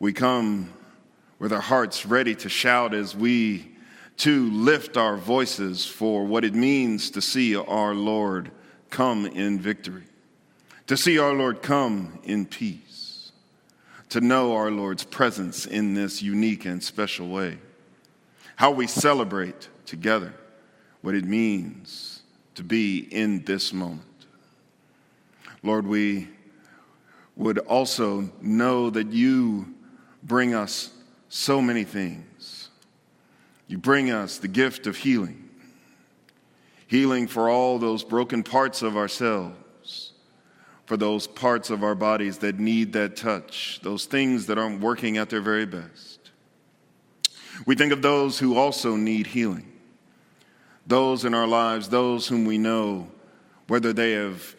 We 0.03 0.13
come 0.13 0.73
with 1.39 1.53
our 1.53 1.61
hearts 1.61 2.05
ready 2.05 2.35
to 2.35 2.49
shout 2.49 2.93
as 2.93 3.15
we 3.15 3.71
too 4.17 4.51
lift 4.51 4.97
our 4.97 5.17
voices 5.17 5.87
for 5.87 6.25
what 6.25 6.45
it 6.45 6.57
means 6.57 7.09
to 7.13 7.23
see 7.23 7.55
our 7.55 7.95
Lord 7.95 8.51
come 8.91 9.27
in 9.27 9.61
victory, 9.61 10.03
to 10.89 10.97
see 10.97 11.21
our 11.21 11.33
Lord 11.35 11.63
come 11.63 12.19
in 12.25 12.47
peace, 12.47 13.31
to 14.09 14.21
know 14.21 14.57
our 14.57 14.73
Lord's 14.73 15.05
presence 15.05 15.67
in 15.67 15.95
this 15.95 16.21
unique 16.21 16.65
and 16.65 16.83
special 16.83 17.29
way. 17.29 17.59
How 18.57 18.73
we 18.73 18.89
celebrate 18.89 19.69
together 19.87 20.35
what 21.03 21.15
it 21.15 21.27
means 21.27 22.23
to 22.57 22.65
be 22.65 22.99
in 22.99 23.45
this 23.45 23.73
moment. 23.73 24.27
Lord, 25.63 25.87
we 25.87 26.27
would 27.37 27.59
also 27.59 28.33
know 28.41 28.91
that 28.91 29.13
you 29.13 29.72
bring 30.23 30.55
us 30.55 30.91
so 31.29 31.61
many 31.61 31.85
things. 31.85 32.69
You 33.67 33.79
bring 33.79 34.11
us 34.11 34.39
the 34.39 34.49
gift 34.49 34.87
of 34.87 34.97
healing, 34.97 35.49
healing 36.87 37.27
for 37.27 37.49
all 37.49 37.79
those 37.79 38.05
broken 38.05 38.43
parts 38.43 38.83
of 38.83 38.97
ourselves, 38.97 40.13
for 40.85 40.97
those 40.97 41.27
parts 41.27 41.71
of 41.71 41.83
our 41.83 41.95
bodies 41.95 42.39
that 42.39 42.59
need 42.59 42.93
that 42.93 43.17
touch, 43.17 43.81
those 43.83 44.05
things 44.05 44.47
that 44.47 44.59
aren't 44.59 44.81
working 44.81 45.17
at 45.17 45.31
their 45.31 45.41
very 45.41 45.65
best. 45.65 46.19
We 47.67 47.77
think 47.77 47.93
of 47.93 48.03
those 48.03 48.39
who 48.39 48.57
also 48.57 48.97
need 48.97 49.29
healing, 49.29 49.73
those 50.87 51.25
in 51.25 51.33
our 51.33 51.47
lives, 51.47 51.89
those 51.89 52.29
whom 52.29 52.45
we 52.45 52.59
know, 52.59 53.09
whether 53.69 53.93
they 53.93 54.13
have 54.13 54.55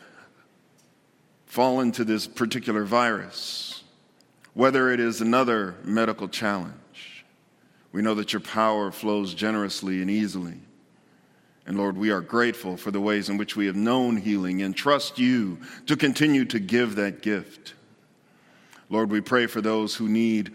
fallen 1.45 1.91
to 1.91 2.03
this 2.03 2.25
particular 2.25 2.83
virus 2.83 3.72
whether 4.53 4.91
it 4.91 4.99
is 4.99 5.21
another 5.21 5.75
medical 5.83 6.27
challenge, 6.27 7.25
we 7.91 8.01
know 8.01 8.15
that 8.15 8.33
your 8.33 8.39
power 8.39 8.91
flows 8.91 9.33
generously 9.33 10.01
and 10.01 10.09
easily. 10.09 10.59
And 11.65 11.77
Lord, 11.77 11.97
we 11.97 12.11
are 12.11 12.21
grateful 12.21 12.75
for 12.75 12.91
the 12.91 12.99
ways 12.99 13.29
in 13.29 13.37
which 13.37 13.55
we 13.55 13.67
have 13.67 13.75
known 13.75 14.17
healing 14.17 14.61
and 14.61 14.75
trust 14.75 15.17
you 15.17 15.59
to 15.85 15.95
continue 15.95 16.45
to 16.45 16.59
give 16.59 16.95
that 16.95 17.21
gift. 17.21 17.73
Lord, 18.89 19.09
we 19.09 19.21
pray 19.21 19.47
for 19.47 19.61
those 19.61 19.95
who 19.95 20.09
need 20.09 20.51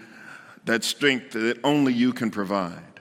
that 0.65 0.85
strength 0.85 1.33
that 1.33 1.59
only 1.65 1.95
you 1.95 2.13
can 2.13 2.31
provide, 2.31 3.01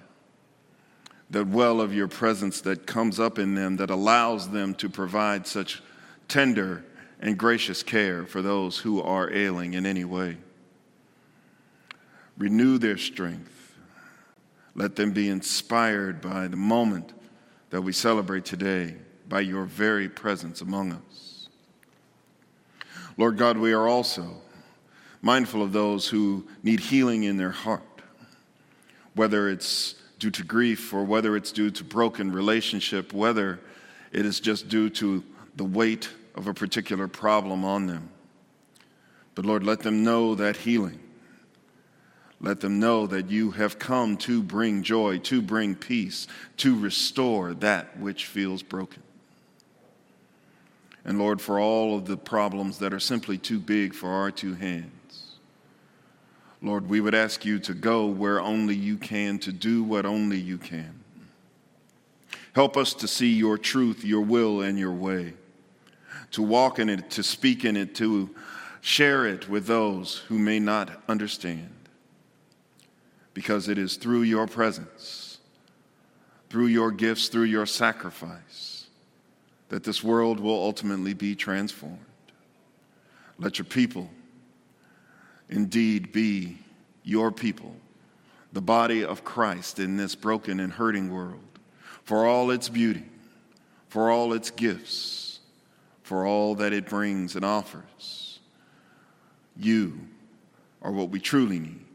that 1.29 1.47
well 1.47 1.81
of 1.81 1.93
your 1.93 2.07
presence 2.07 2.61
that 2.61 2.87
comes 2.87 3.19
up 3.19 3.37
in 3.37 3.55
them 3.55 3.75
that 3.77 3.89
allows 3.89 4.49
them 4.49 4.73
to 4.75 4.89
provide 4.89 5.45
such 5.45 5.81
tender 6.29 6.85
and 7.19 7.37
gracious 7.37 7.83
care 7.83 8.25
for 8.25 8.41
those 8.41 8.77
who 8.77 9.01
are 9.01 9.33
ailing 9.33 9.73
in 9.73 9.85
any 9.85 10.05
way. 10.05 10.37
Renew 12.37 12.77
their 12.77 12.97
strength. 12.97 13.75
Let 14.75 14.95
them 14.95 15.11
be 15.11 15.29
inspired 15.29 16.21
by 16.21 16.47
the 16.47 16.57
moment 16.57 17.13
that 17.71 17.81
we 17.81 17.91
celebrate 17.91 18.45
today, 18.45 18.95
by 19.27 19.41
your 19.41 19.65
very 19.65 20.07
presence 20.07 20.61
among 20.61 20.91
us. 20.91 21.49
Lord 23.17 23.37
God, 23.37 23.57
we 23.57 23.73
are 23.73 23.87
also 23.87 24.41
mindful 25.21 25.63
of 25.63 25.73
those 25.73 26.07
who 26.07 26.47
need 26.61 26.79
healing 26.79 27.23
in 27.23 27.37
their 27.37 27.51
heart, 27.51 27.81
whether 29.15 29.49
it's 29.49 29.95
due 30.19 30.29
to 30.31 30.43
grief 30.43 30.93
or 30.93 31.03
whether 31.03 31.35
it's 31.35 31.51
due 31.51 31.71
to 31.71 31.83
broken 31.83 32.31
relationship, 32.31 33.13
whether 33.13 33.59
it 34.11 34.25
is 34.25 34.39
just 34.39 34.69
due 34.69 34.89
to 34.91 35.23
the 35.55 35.63
weight 35.63 36.09
of 36.35 36.47
a 36.47 36.53
particular 36.53 37.07
problem 37.07 37.65
on 37.65 37.87
them. 37.87 38.09
But 39.33 39.45
Lord, 39.45 39.63
let 39.63 39.79
them 39.79 40.03
know 40.03 40.35
that 40.35 40.57
healing 40.57 40.99
let 42.39 42.59
them 42.59 42.79
know 42.79 43.07
that 43.07 43.29
you 43.29 43.51
have 43.51 43.79
come 43.79 44.15
to 44.17 44.43
bring 44.43 44.83
joy, 44.83 45.17
to 45.19 45.41
bring 45.41 45.75
peace, 45.75 46.27
to 46.57 46.79
restore 46.79 47.53
that 47.55 47.97
which 47.99 48.25
feels 48.25 48.61
broken. 48.61 49.01
And 51.03 51.17
Lord, 51.17 51.41
for 51.41 51.59
all 51.59 51.95
of 51.95 52.05
the 52.05 52.17
problems 52.17 52.79
that 52.79 52.93
are 52.93 52.99
simply 52.99 53.37
too 53.37 53.59
big 53.59 53.95
for 53.95 54.09
our 54.09 54.29
two 54.29 54.53
hands, 54.53 54.91
Lord, 56.61 56.89
we 56.89 57.01
would 57.01 57.15
ask 57.15 57.45
you 57.45 57.59
to 57.59 57.73
go 57.73 58.05
where 58.05 58.41
only 58.41 58.75
you 58.75 58.97
can, 58.97 59.39
to 59.39 59.51
do 59.51 59.83
what 59.83 60.05
only 60.05 60.37
you 60.37 60.57
can. 60.57 60.99
Help 62.53 62.75
us 62.75 62.93
to 62.95 63.07
see 63.07 63.33
your 63.33 63.57
truth, 63.57 64.03
your 64.03 64.21
will, 64.21 64.61
and 64.61 64.77
your 64.77 64.91
way, 64.91 65.33
to 66.31 66.41
walk 66.41 66.79
in 66.79 66.89
it, 66.89 67.09
to 67.11 67.23
speak 67.23 67.63
in 67.63 67.77
it, 67.77 67.95
to 67.95 68.35
share 68.81 69.25
it 69.25 69.47
with 69.47 69.65
those 69.65 70.17
who 70.27 70.37
may 70.37 70.59
not 70.59 71.03
understand 71.07 71.76
because 73.37 73.69
it 73.69 73.77
is 73.77 73.97
through 73.97 74.23
your 74.23 74.47
presence, 74.47 75.37
through 76.49 76.65
your 76.65 76.89
gifts, 76.89 77.27
through 77.27 77.43
your 77.43 77.67
sacrifice, 77.67 78.87
that 79.69 79.83
this 79.83 80.03
world 80.03 80.39
will 80.39 80.55
ultimately 80.55 81.13
be 81.13 81.35
transformed. 81.35 81.99
Let 83.37 83.59
your 83.59 83.67
people 83.67 84.09
indeed 85.49 86.11
be 86.11 86.57
your 87.03 87.31
people, 87.31 87.75
the 88.53 88.61
body 88.61 89.05
of 89.05 89.23
Christ 89.23 89.77
in 89.77 89.97
this 89.97 90.15
broken 90.15 90.59
and 90.59 90.73
hurting 90.73 91.13
world, 91.13 91.59
for 92.01 92.25
all 92.25 92.49
its 92.49 92.69
beauty, 92.69 93.05
for 93.87 94.09
all 94.09 94.33
its 94.33 94.49
gifts, 94.49 95.41
for 96.01 96.25
all 96.25 96.55
that 96.55 96.73
it 96.73 96.89
brings 96.89 97.35
and 97.35 97.45
offers. 97.45 98.39
You 99.55 100.07
are 100.81 100.91
what 100.91 101.09
we 101.09 101.19
truly 101.19 101.59
need 101.59 101.86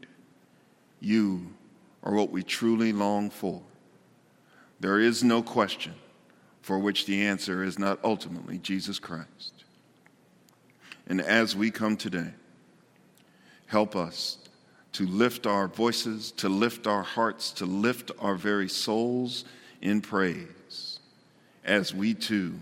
you 1.03 1.53
are 2.03 2.13
what 2.13 2.31
we 2.31 2.43
truly 2.43 2.93
long 2.93 3.29
for. 3.29 3.61
There 4.79 4.99
is 4.99 5.23
no 5.23 5.41
question 5.41 5.93
for 6.61 6.79
which 6.79 7.05
the 7.05 7.25
answer 7.25 7.63
is 7.63 7.77
not 7.77 7.99
ultimately 8.03 8.57
Jesus 8.57 8.99
Christ. 8.99 9.63
And 11.07 11.21
as 11.21 11.55
we 11.55 11.71
come 11.71 11.97
today, 11.97 12.31
help 13.67 13.95
us 13.95 14.37
to 14.93 15.05
lift 15.05 15.47
our 15.47 15.67
voices, 15.67 16.31
to 16.33 16.49
lift 16.49 16.87
our 16.87 17.03
hearts, 17.03 17.51
to 17.51 17.65
lift 17.65 18.11
our 18.19 18.35
very 18.35 18.69
souls 18.69 19.43
in 19.81 20.01
praise 20.01 20.99
as 21.63 21.93
we 21.93 22.13
too 22.13 22.59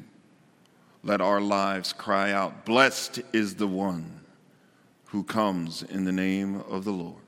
let 1.04 1.22
our 1.22 1.42
lives 1.42 1.94
cry 1.94 2.32
out, 2.32 2.66
Blessed 2.66 3.22
is 3.34 3.56
the 3.56 3.68
one 3.68 4.22
who 5.06 5.24
comes 5.24 5.82
in 5.84 6.06
the 6.06 6.12
name 6.12 6.62
of 6.70 6.84
the 6.86 6.92
Lord. 6.92 7.21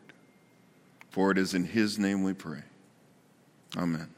For 1.13 1.29
it 1.29 1.37
is 1.37 1.53
in 1.53 1.65
his 1.65 1.99
name 1.99 2.23
we 2.23 2.33
pray. 2.33 2.63
Amen. 3.77 4.09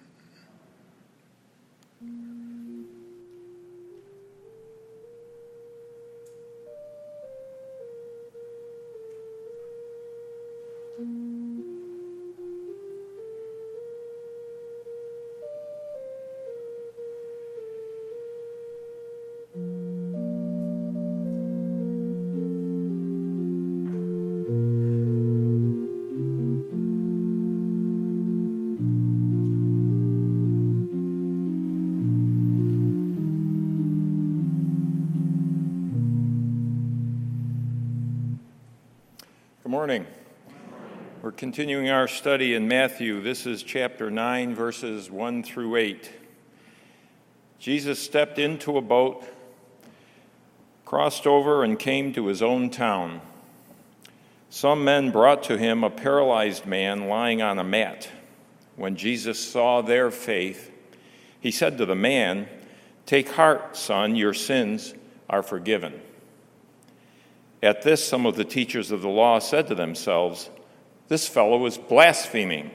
Morning. 39.86 40.08
We're 41.21 41.32
continuing 41.32 41.91
our 41.91 42.08
study 42.08 42.56
in 42.56 42.67
Matthew. 42.67 43.21
This 43.21 43.45
is 43.45 43.62
chapter 43.62 44.10
9, 44.10 44.56
verses 44.56 45.12
1 45.12 45.43
through 45.43 45.76
8. 45.76 46.12
Jesus 47.60 48.00
stepped 48.00 48.39
into 48.39 48.78
a 48.78 48.82
boat, 48.82 49.24
crossed 50.86 51.28
over, 51.28 51.63
and 51.63 51.78
came 51.78 52.13
to 52.13 52.26
his 52.26 52.41
own 52.41 52.71
town. 52.71 53.21
Some 54.50 54.84
men 54.84 55.12
brought 55.12 55.43
to 55.43 55.58
him 55.60 55.84
a 55.84 55.91
paralyzed 55.91 56.65
man 56.65 57.08
lying 57.08 57.43
on 57.43 57.60
a 57.60 57.63
mat. 57.63 58.10
When 58.76 58.95
Jesus 58.95 59.38
saw 59.39 59.84
their 59.84 60.10
faith, 60.10 60.71
he 61.39 61.52
said 61.52 61.78
to 61.78 61.86
the 61.86 61.93
man, 61.93 62.48
Take 63.06 63.30
heart, 63.30 63.78
son, 63.78 64.15
your 64.15 64.34
sins 64.34 64.95
are 65.30 65.43
forgiven. 65.43 66.02
At 67.63 67.82
this, 67.82 68.06
some 68.06 68.26
of 68.26 68.36
the 68.36 68.46
teachers 68.46 68.91
of 68.91 69.02
the 69.02 69.10
law 69.10 69.39
said 69.39 69.68
to 69.68 69.76
themselves, 69.76 70.50
This 71.08 71.28
fellow 71.28 71.65
is 71.65 71.78
blaspheming. 71.78 72.72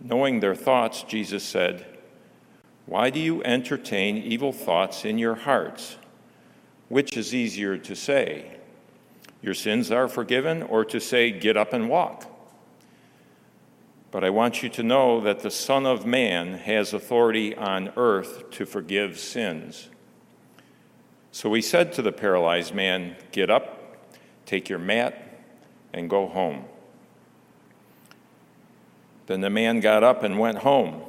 Knowing 0.00 0.40
their 0.40 0.54
thoughts, 0.54 1.02
Jesus 1.02 1.42
said, 1.42 1.86
Why 2.86 3.10
do 3.10 3.18
you 3.18 3.42
entertain 3.42 4.18
evil 4.18 4.52
thoughts 4.52 5.04
in 5.04 5.18
your 5.18 5.34
hearts? 5.34 5.96
Which 6.88 7.16
is 7.16 7.34
easier 7.34 7.78
to 7.78 7.96
say, 7.96 8.58
Your 9.42 9.54
sins 9.54 9.90
are 9.90 10.08
forgiven, 10.08 10.62
or 10.62 10.84
to 10.84 11.00
say, 11.00 11.30
Get 11.30 11.56
up 11.56 11.72
and 11.72 11.88
walk? 11.88 12.30
But 14.10 14.22
I 14.22 14.30
want 14.30 14.62
you 14.62 14.68
to 14.68 14.82
know 14.84 15.20
that 15.22 15.40
the 15.40 15.50
Son 15.50 15.86
of 15.86 16.06
Man 16.06 16.54
has 16.54 16.92
authority 16.94 17.56
on 17.56 17.92
earth 17.96 18.48
to 18.52 18.64
forgive 18.64 19.18
sins. 19.18 19.88
So 21.34 21.52
he 21.52 21.62
said 21.62 21.92
to 21.94 22.02
the 22.02 22.12
paralyzed 22.12 22.76
man, 22.76 23.16
Get 23.32 23.50
up, 23.50 23.96
take 24.46 24.68
your 24.68 24.78
mat, 24.78 25.20
and 25.92 26.08
go 26.08 26.28
home. 26.28 26.64
Then 29.26 29.40
the 29.40 29.50
man 29.50 29.80
got 29.80 30.04
up 30.04 30.22
and 30.22 30.38
went 30.38 30.58
home. 30.58 31.02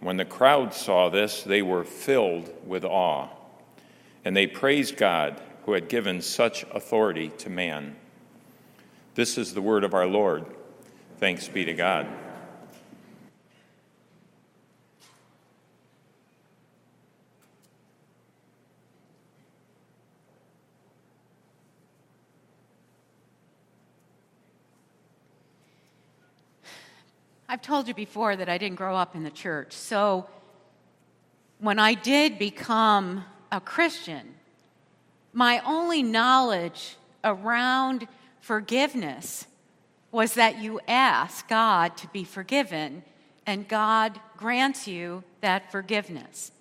When 0.00 0.16
the 0.16 0.24
crowd 0.24 0.74
saw 0.74 1.10
this, 1.10 1.44
they 1.44 1.62
were 1.62 1.84
filled 1.84 2.52
with 2.66 2.84
awe, 2.84 3.28
and 4.24 4.36
they 4.36 4.48
praised 4.48 4.96
God 4.96 5.40
who 5.64 5.74
had 5.74 5.88
given 5.88 6.22
such 6.22 6.64
authority 6.74 7.28
to 7.38 7.48
man. 7.48 7.94
This 9.14 9.38
is 9.38 9.54
the 9.54 9.62
word 9.62 9.84
of 9.84 9.94
our 9.94 10.08
Lord. 10.08 10.44
Thanks 11.18 11.46
be 11.46 11.64
to 11.64 11.72
God. 11.72 12.08
I've 27.50 27.62
told 27.62 27.88
you 27.88 27.94
before 27.94 28.36
that 28.36 28.50
I 28.50 28.58
didn't 28.58 28.76
grow 28.76 28.94
up 28.94 29.14
in 29.16 29.24
the 29.24 29.30
church. 29.30 29.72
So 29.72 30.28
when 31.58 31.78
I 31.78 31.94
did 31.94 32.38
become 32.38 33.24
a 33.50 33.58
Christian, 33.58 34.34
my 35.32 35.60
only 35.60 36.02
knowledge 36.02 36.96
around 37.24 38.06
forgiveness 38.40 39.46
was 40.12 40.34
that 40.34 40.58
you 40.58 40.80
ask 40.86 41.48
God 41.48 41.96
to 41.98 42.08
be 42.08 42.24
forgiven, 42.24 43.02
and 43.46 43.66
God 43.66 44.20
grants 44.36 44.86
you 44.86 45.24
that 45.40 45.72
forgiveness. 45.72 46.52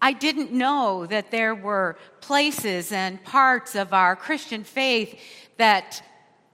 I 0.00 0.12
didn't 0.12 0.52
know 0.52 1.06
that 1.06 1.32
there 1.32 1.54
were 1.54 1.96
places 2.20 2.92
and 2.92 3.22
parts 3.24 3.74
of 3.74 3.92
our 3.92 4.14
Christian 4.14 4.62
faith 4.62 5.20
that 5.56 6.02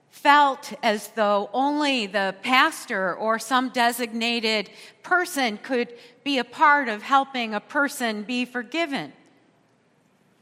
felt 0.09 0.73
as 0.83 1.09
though 1.09 1.49
only 1.53 2.07
the 2.07 2.35
pastor 2.41 3.15
or 3.15 3.39
some 3.39 3.69
designated 3.69 4.69
person 5.03 5.57
could 5.57 5.93
be 6.23 6.39
a 6.39 6.43
part 6.43 6.89
of 6.89 7.01
helping 7.01 7.53
a 7.53 7.59
person 7.59 8.23
be 8.23 8.45
forgiven. 8.45 9.13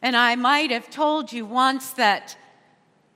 And 0.02 0.16
I 0.16 0.36
might 0.36 0.72
have 0.72 0.90
told 0.90 1.34
you 1.34 1.46
once 1.46 1.92
that 1.92 2.38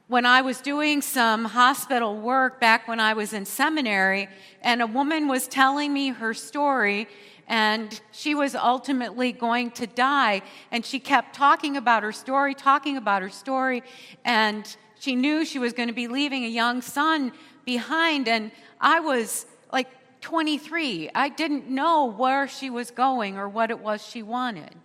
when 0.08 0.26
I 0.26 0.42
was 0.42 0.60
doing 0.60 1.02
some 1.02 1.46
hospital 1.46 2.18
work 2.18 2.60
back 2.60 2.86
when 2.86 3.00
I 3.00 3.14
was 3.14 3.32
in 3.32 3.46
seminary, 3.46 4.28
and 4.62 4.82
a 4.82 4.88
woman 4.88 5.30
was 5.30 5.48
telling 5.48 5.94
me 5.94 6.10
her 6.10 6.34
story, 6.34 7.08
and 7.48 8.02
she 8.12 8.36
was 8.36 8.54
ultimately 8.54 9.32
going 9.32 9.72
to 9.72 9.88
die. 9.88 10.42
And 10.70 10.86
she 10.86 11.00
kept 11.00 11.34
talking 11.34 11.78
about 11.78 12.04
her 12.04 12.12
story, 12.12 12.54
talking 12.54 12.98
about 12.98 13.22
her 13.22 13.30
story, 13.30 13.84
and 14.26 14.76
she 15.02 15.16
knew 15.16 15.44
she 15.46 15.58
was 15.58 15.74
going 15.74 15.88
to 15.88 15.96
be 15.96 16.08
leaving 16.08 16.46
a 16.46 16.48
young 16.48 16.84
son 16.84 17.32
behind, 17.66 18.28
and 18.28 18.52
I 18.80 19.00
was 19.00 19.48
like 19.74 19.88
23. 20.22 21.10
I 21.16 21.28
didn't 21.28 21.68
know 21.68 22.06
where 22.06 22.48
she 22.48 22.70
was 22.70 22.92
going 22.92 23.36
or 23.36 23.50
what 23.50 23.72
it 23.72 23.80
was 23.80 24.06
she 24.06 24.22
wanted. 24.22 24.76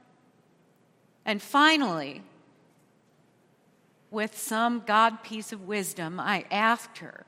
And 1.27 1.43
finally, 1.43 2.23
with 4.11 4.39
some 4.39 4.85
God 4.87 5.23
piece 5.23 5.53
of 5.53 5.69
wisdom, 5.69 6.19
I 6.19 6.47
asked 6.51 6.97
her, 6.99 7.27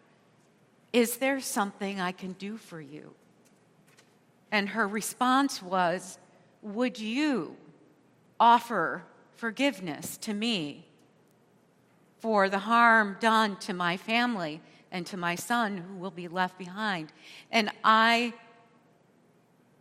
Is 0.91 1.19
there 1.19 1.41
something 1.41 2.01
I 2.01 2.13
can 2.13 2.33
do 2.33 2.57
for 2.57 2.81
you? 2.81 3.13
And 4.51 4.71
her 4.71 4.89
response 4.89 5.63
was, 5.63 6.19
Would 6.63 6.99
you 6.99 7.55
offer 8.41 9.05
forgiveness 9.37 10.17
to 10.23 10.33
me 10.33 10.88
for 12.21 12.49
the 12.49 12.59
harm 12.59 13.17
done 13.21 13.57
to 13.57 13.73
my 13.73 13.97
family 13.97 14.61
and 14.91 15.07
to 15.07 15.17
my 15.17 15.35
son 15.35 15.79
who 15.79 15.95
will 15.97 16.11
be 16.11 16.29
left 16.29 16.59
behind. 16.59 17.13
And 17.51 17.71
I 17.85 18.33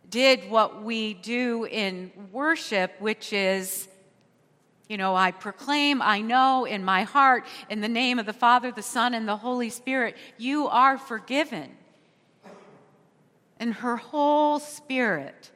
did 0.08 0.50
what 0.50 0.82
we 0.82 1.14
do 1.14 1.64
in 1.64 2.10
worship, 2.32 2.92
which 3.00 3.32
is, 3.32 3.88
you 4.88 4.96
know, 4.96 5.14
I 5.14 5.32
proclaim, 5.32 6.00
I 6.00 6.20
know 6.20 6.64
in 6.64 6.84
my 6.84 7.02
heart, 7.02 7.44
in 7.68 7.80
the 7.80 7.88
name 7.88 8.18
of 8.18 8.26
the 8.26 8.32
Father, 8.32 8.70
the 8.70 8.82
Son, 8.82 9.14
and 9.14 9.28
the 9.28 9.36
Holy 9.36 9.70
Spirit, 9.70 10.16
you 10.38 10.68
are 10.68 10.96
forgiven. 10.96 11.76
And 13.60 13.74
her 13.74 13.96
whole 13.96 14.60
spirit 14.60 15.50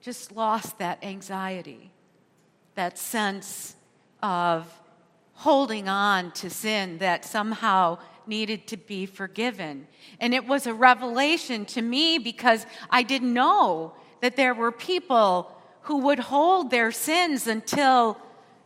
just 0.00 0.32
lost 0.32 0.78
that 0.78 1.02
anxiety 1.04 1.90
that 2.80 2.96
sense 2.96 3.76
of 4.22 4.66
holding 5.34 5.86
on 5.86 6.32
to 6.32 6.48
sin 6.48 6.96
that 6.96 7.26
somehow 7.26 7.98
needed 8.26 8.66
to 8.66 8.78
be 8.78 9.04
forgiven. 9.04 9.86
And 10.18 10.32
it 10.32 10.46
was 10.46 10.66
a 10.66 10.72
revelation 10.72 11.66
to 11.66 11.82
me 11.82 12.16
because 12.16 12.64
I 12.88 13.02
didn't 13.02 13.34
know 13.34 13.92
that 14.22 14.36
there 14.36 14.54
were 14.54 14.72
people 14.72 15.54
who 15.82 15.98
would 15.98 16.20
hold 16.20 16.70
their 16.70 16.90
sins 16.90 17.46
until 17.46 18.16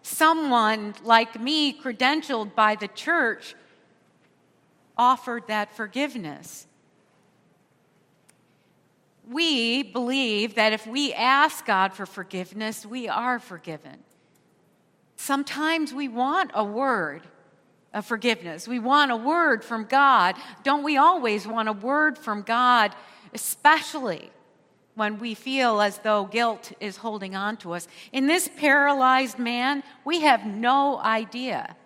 someone 0.02 0.94
like 1.02 1.40
me, 1.40 1.76
credentialed 1.76 2.54
by 2.54 2.76
the 2.76 2.86
church, 2.86 3.56
offered 4.96 5.48
that 5.48 5.74
forgiveness 5.74 6.68
we 9.30 9.82
believe 9.82 10.56
that 10.56 10.72
if 10.72 10.86
we 10.86 11.12
ask 11.12 11.64
God 11.64 11.94
for 11.94 12.06
forgiveness, 12.06 12.84
we 12.84 13.08
are 13.08 13.38
forgiven. 13.38 13.98
Sometimes 15.16 15.94
we 15.94 16.08
want 16.08 16.50
a 16.54 16.64
word 16.64 17.22
of 17.92 18.04
forgiveness. 18.04 18.68
We 18.68 18.78
want 18.78 19.10
a 19.10 19.16
word 19.16 19.64
from 19.64 19.84
God. 19.84 20.36
Don't 20.62 20.82
we 20.82 20.96
always 20.96 21.46
want 21.46 21.68
a 21.68 21.72
word 21.72 22.18
from 22.18 22.42
God, 22.42 22.94
especially 23.32 24.30
when 24.94 25.18
we 25.18 25.34
feel 25.34 25.80
as 25.80 25.98
though 25.98 26.24
guilt 26.24 26.72
is 26.80 26.98
holding 26.98 27.34
on 27.34 27.56
to 27.58 27.72
us? 27.72 27.88
In 28.12 28.26
this 28.26 28.48
paralyzed 28.56 29.38
man, 29.38 29.82
we 30.04 30.20
have 30.20 30.44
no 30.44 30.98
idea 30.98 31.76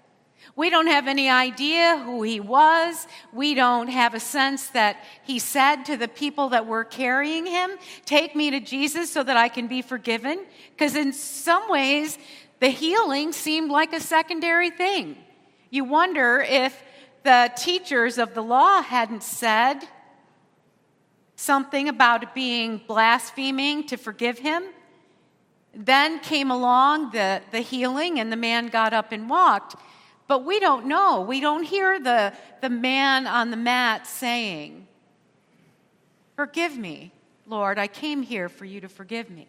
we 0.59 0.71
don't 0.71 0.89
have 0.89 1.07
any 1.07 1.31
idea 1.31 2.03
who 2.05 2.25
he 2.25 2.41
was. 2.41 3.07
We 3.33 3.55
don't 3.55 3.87
have 3.87 4.15
a 4.15 4.19
sense 4.19 4.67
that 4.71 4.97
he 5.23 5.39
said 5.39 5.85
to 5.85 5.97
the 5.97 6.09
people 6.09 6.49
that 6.49 6.67
were 6.67 6.83
carrying 6.83 7.47
him, 7.47 7.71
Take 8.05 8.35
me 8.35 8.51
to 8.51 8.59
Jesus 8.59 9.09
so 9.13 9.23
that 9.23 9.37
I 9.37 9.49
can 9.51 9.69
be 9.69 9.83
forgiven. 9.83 10.45
Because 10.73 10.97
in 10.97 11.13
some 11.13 11.71
ways, 11.71 12.19
the 12.59 12.71
healing 12.71 13.31
seemed 13.31 13.71
like 13.71 13.93
a 13.93 14.01
secondary 14.01 14.71
thing. 14.71 15.17
You 15.71 15.85
wonder 15.85 16.41
if 16.41 16.83
the 17.23 17.53
teachers 17.57 18.19
of 18.19 18.35
the 18.35 18.43
law 18.43 18.83
hadn't 18.83 19.23
said 19.23 19.85
something 21.37 21.89
about 21.89 22.35
being 22.35 22.81
blaspheming 22.89 23.87
to 23.87 23.97
forgive 23.97 24.41
him. 24.41 24.65
Then 25.73 26.19
came 26.19 26.51
along 26.51 27.13
the, 27.13 27.43
the 27.53 27.61
healing, 27.61 28.19
and 28.19 28.33
the 28.33 28.37
man 28.37 28.67
got 28.67 28.93
up 28.93 29.13
and 29.13 29.31
walked. 29.31 29.77
But 30.29 30.45
we 30.45 30.61
don't 30.61 30.87
know. 30.87 31.23
We 31.23 31.41
don't 31.41 31.65
hear 31.65 31.99
the, 31.99 32.33
the 32.61 32.71
man 32.71 33.27
on 33.27 33.51
the 33.51 33.57
mat 33.57 34.07
saying, 34.07 34.87
Forgive 36.37 36.79
me, 36.79 37.11
Lord, 37.49 37.81
I 37.81 37.89
came 37.89 38.23
here 38.23 38.49
for 38.49 38.65
you 38.65 38.81
to 38.83 38.89
forgive 38.89 39.29
me. 39.29 39.49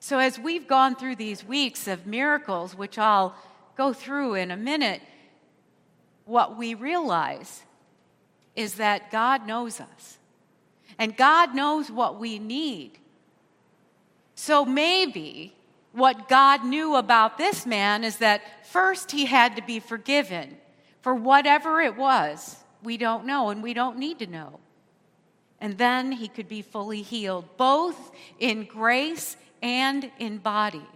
So, 0.00 0.18
as 0.18 0.38
we've 0.38 0.66
gone 0.66 0.96
through 0.96 1.16
these 1.16 1.44
weeks 1.44 1.86
of 1.86 2.06
miracles, 2.06 2.74
which 2.74 2.96
I'll 2.96 3.34
go 3.76 3.92
through 3.92 4.34
in 4.34 4.50
a 4.50 4.56
minute, 4.56 5.02
what 6.24 6.56
we 6.56 6.74
realize 6.74 7.64
is 8.56 8.74
that 8.74 9.10
God 9.10 9.46
knows 9.46 9.80
us. 9.80 10.18
And 10.98 11.16
God 11.16 11.54
knows 11.54 11.90
what 11.90 12.18
we 12.18 12.38
need. 12.38 12.98
So 14.34 14.64
maybe 14.64 15.54
what 15.94 16.28
God 16.28 16.64
knew 16.64 16.96
about 16.96 17.38
this 17.38 17.64
man 17.64 18.02
is 18.02 18.18
that 18.18 18.66
first 18.66 19.12
he 19.12 19.26
had 19.26 19.54
to 19.56 19.62
be 19.62 19.78
forgiven 19.78 20.56
for 21.02 21.14
whatever 21.14 21.80
it 21.80 21.96
was. 21.96 22.56
We 22.82 22.96
don't 22.96 23.24
know, 23.26 23.50
and 23.50 23.62
we 23.62 23.74
don't 23.74 23.96
need 23.96 24.18
to 24.18 24.26
know. 24.26 24.58
And 25.60 25.78
then 25.78 26.10
he 26.10 26.26
could 26.26 26.48
be 26.48 26.62
fully 26.62 27.02
healed, 27.02 27.56
both 27.56 28.10
in 28.40 28.64
grace 28.64 29.36
and 29.62 30.10
in 30.18 30.38
body. 30.38 30.86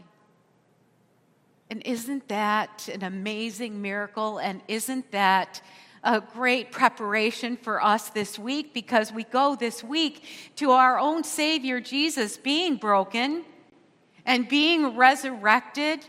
And 1.71 1.81
isn't 1.87 2.27
that 2.29 2.89
an 2.93 3.05
amazing 3.05 3.81
miracle? 3.81 4.39
And 4.39 4.63
isn't 4.67 5.13
that 5.13 5.63
a 6.03 6.21
great 6.21 6.73
preparation 6.73 7.57
for 7.57 7.83
us 7.83 8.11
this 8.11 8.37
week? 8.37 8.75
Because 8.75 9.13
we 9.13 9.23
go 9.23 9.55
this 9.55 9.85
week 9.85 10.25
to 10.57 10.73
our 10.73 10.99
own 10.99 11.23
Savior 11.23 11.81
Jesus 11.81 12.37
being 12.37 12.77
broken 12.77 13.45
and 14.29 14.47
being 14.47 14.95
resurrected 14.95 16.05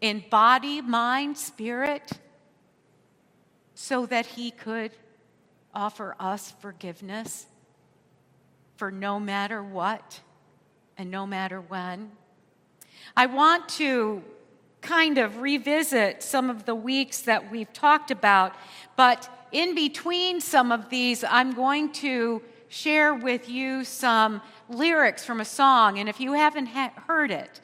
in 0.00 0.24
body, 0.30 0.80
mind, 0.80 1.36
spirit, 1.36 2.12
so 3.74 4.06
that 4.06 4.24
He 4.24 4.50
could 4.50 4.90
offer 5.74 6.16
us 6.18 6.54
forgiveness 6.60 7.46
for 8.76 8.90
no 8.90 9.20
matter 9.20 9.62
what 9.62 10.20
and 10.96 11.10
no 11.10 11.26
matter 11.26 11.60
when. 11.60 12.10
I 13.14 13.26
want 13.26 13.68
to 13.70 14.24
kind 14.80 15.18
of 15.18 15.42
revisit 15.42 16.22
some 16.22 16.48
of 16.48 16.64
the 16.64 16.74
weeks 16.74 17.20
that 17.20 17.50
we've 17.52 17.72
talked 17.74 18.10
about, 18.10 18.54
but 18.96 19.28
in 19.52 19.74
between 19.74 20.40
some 20.40 20.72
of 20.72 20.88
these, 20.88 21.22
I'm 21.22 21.52
going 21.52 21.92
to 21.92 22.40
share 22.72 23.14
with 23.14 23.50
you 23.50 23.84
some 23.84 24.40
lyrics 24.70 25.26
from 25.26 25.42
a 25.42 25.44
song. 25.44 25.98
And 25.98 26.08
if 26.08 26.18
you 26.20 26.32
haven't 26.32 26.66
ha- 26.66 26.92
heard 27.06 27.30
it, 27.30 27.60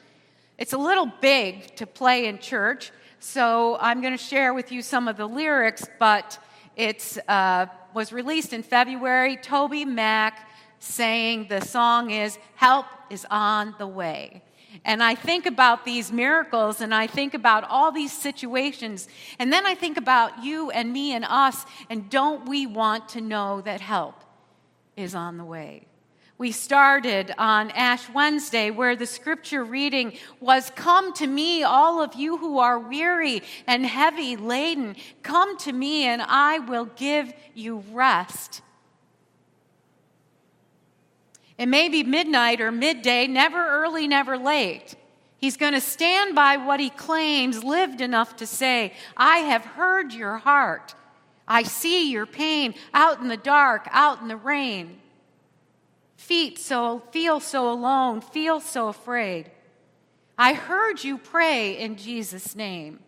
it's 0.59 0.73
a 0.73 0.77
little 0.77 1.11
big 1.19 1.75
to 1.77 1.87
play 1.87 2.27
in 2.27 2.37
church, 2.37 2.91
so 3.19 3.77
I'm 3.81 4.01
going 4.01 4.15
to 4.15 4.23
share 4.23 4.53
with 4.53 4.71
you 4.71 4.83
some 4.83 5.07
of 5.07 5.17
the 5.17 5.25
lyrics, 5.25 5.83
but 5.97 6.37
it 6.75 7.17
uh, 7.27 7.65
was 7.93 8.13
released 8.13 8.53
in 8.53 8.61
February. 8.61 9.35
TobyMac 9.37 10.33
saying 10.79 11.47
the 11.49 11.61
song 11.61 12.11
is 12.11 12.37
Help 12.55 12.85
is 13.09 13.25
on 13.31 13.73
the 13.79 13.87
Way. 13.87 14.43
And 14.85 15.01
I 15.01 15.15
think 15.15 15.47
about 15.47 15.85
these 15.85 16.11
miracles 16.11 16.81
and 16.81 16.93
I 16.93 17.07
think 17.07 17.33
about 17.33 17.63
all 17.63 17.91
these 17.91 18.13
situations. 18.13 19.07
And 19.39 19.51
then 19.51 19.65
I 19.65 19.73
think 19.73 19.97
about 19.97 20.43
you 20.43 20.69
and 20.69 20.93
me 20.93 21.13
and 21.13 21.25
us. 21.25 21.65
And 21.89 22.09
don't 22.11 22.47
we 22.47 22.67
want 22.67 23.09
to 23.09 23.21
know 23.21 23.61
that 23.61 23.81
help 23.81 24.23
is 24.99 25.15
on 25.15 25.37
the 25.37 25.45
way? 25.45 25.85
We 26.39 26.53
started 26.53 27.33
on 27.37 27.69
Ash 27.71 28.09
Wednesday 28.09 28.71
where 28.71 28.95
the 28.95 29.05
scripture 29.05 29.63
reading 29.63 30.17
was 30.39 30.71
Come 30.73 31.11
to 31.15 31.27
me, 31.27 31.63
all 31.63 32.01
of 32.01 32.15
you 32.15 32.37
who 32.37 32.59
are 32.59 32.79
weary 32.79 33.43
and 33.67 33.85
heavy 33.85 34.37
laden. 34.37 34.95
Come 35.21 35.57
to 35.59 35.73
me, 35.73 36.05
and 36.05 36.21
I 36.21 36.59
will 36.59 36.85
give 36.85 37.33
you 37.53 37.83
rest. 37.91 38.61
It 41.57 41.65
may 41.65 41.89
be 41.89 42.03
midnight 42.03 42.61
or 42.61 42.71
midday, 42.71 43.27
never 43.27 43.61
early, 43.83 44.07
never 44.07 44.37
late. 44.37 44.95
He's 45.39 45.57
going 45.57 45.73
to 45.73 45.81
stand 45.81 46.35
by 46.35 46.55
what 46.55 46.79
he 46.79 46.89
claims, 46.89 47.65
lived 47.65 47.99
enough 47.99 48.37
to 48.37 48.47
say, 48.47 48.93
I 49.17 49.39
have 49.39 49.65
heard 49.65 50.13
your 50.13 50.37
heart. 50.37 50.95
I 51.49 51.63
see 51.63 52.11
your 52.11 52.27
pain 52.27 52.75
out 52.93 53.19
in 53.19 53.27
the 53.27 53.35
dark, 53.35 53.87
out 53.91 54.21
in 54.21 54.27
the 54.27 54.37
rain. 54.37 55.01
Feet 56.15 56.59
so 56.59 57.01
feel 57.11 57.39
so 57.39 57.71
alone, 57.71 58.21
feel 58.21 58.59
so 58.59 58.87
afraid. 58.87 59.49
I 60.37 60.53
heard 60.53 61.03
you 61.03 61.17
pray 61.17 61.77
in 61.77 61.97
Jesus' 61.97 62.55
name. 62.55 62.99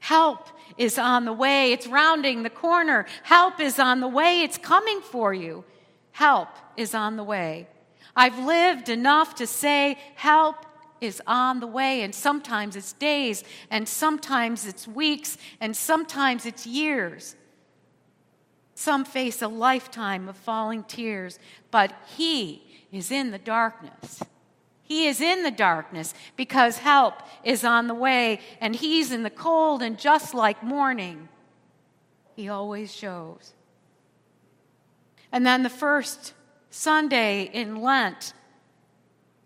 Help 0.00 0.48
is 0.76 0.98
on 0.98 1.24
the 1.24 1.32
way. 1.32 1.72
It's 1.72 1.86
rounding 1.86 2.42
the 2.42 2.50
corner. 2.50 3.06
Help 3.22 3.60
is 3.60 3.78
on 3.78 4.00
the 4.00 4.08
way. 4.08 4.42
It's 4.42 4.58
coming 4.58 5.00
for 5.00 5.32
you. 5.32 5.64
Help 6.10 6.48
is 6.76 6.92
on 6.92 7.16
the 7.16 7.22
way. 7.22 7.68
I've 8.16 8.38
lived 8.38 8.88
enough 8.88 9.36
to 9.36 9.46
say, 9.46 9.96
Help 10.16 10.56
is 11.02 11.20
on 11.26 11.60
the 11.60 11.66
way. 11.66 12.02
And 12.02 12.14
sometimes 12.14 12.76
it's 12.76 12.92
days, 12.94 13.44
and 13.70 13.88
sometimes 13.88 14.66
it's 14.66 14.86
weeks, 14.86 15.36
and 15.60 15.76
sometimes 15.76 16.46
it's 16.46 16.66
years. 16.66 17.36
Some 18.74 19.04
face 19.04 19.42
a 19.42 19.48
lifetime 19.48 20.28
of 20.28 20.36
falling 20.36 20.84
tears, 20.84 21.38
but 21.70 21.92
He 22.16 22.62
is 22.90 23.10
in 23.10 23.30
the 23.30 23.38
darkness. 23.38 24.22
He 24.82 25.06
is 25.06 25.20
in 25.20 25.42
the 25.42 25.50
darkness 25.50 26.14
because 26.36 26.78
help 26.78 27.14
is 27.44 27.64
on 27.64 27.86
the 27.86 27.94
way, 27.94 28.40
and 28.60 28.74
He's 28.74 29.12
in 29.12 29.22
the 29.22 29.30
cold, 29.30 29.82
and 29.82 29.98
just 29.98 30.34
like 30.34 30.62
morning, 30.62 31.28
He 32.36 32.48
always 32.48 32.94
shows. 32.94 33.54
And 35.30 35.46
then 35.46 35.62
the 35.62 35.70
first 35.70 36.34
Sunday 36.70 37.44
in 37.52 37.76
Lent, 37.76 38.34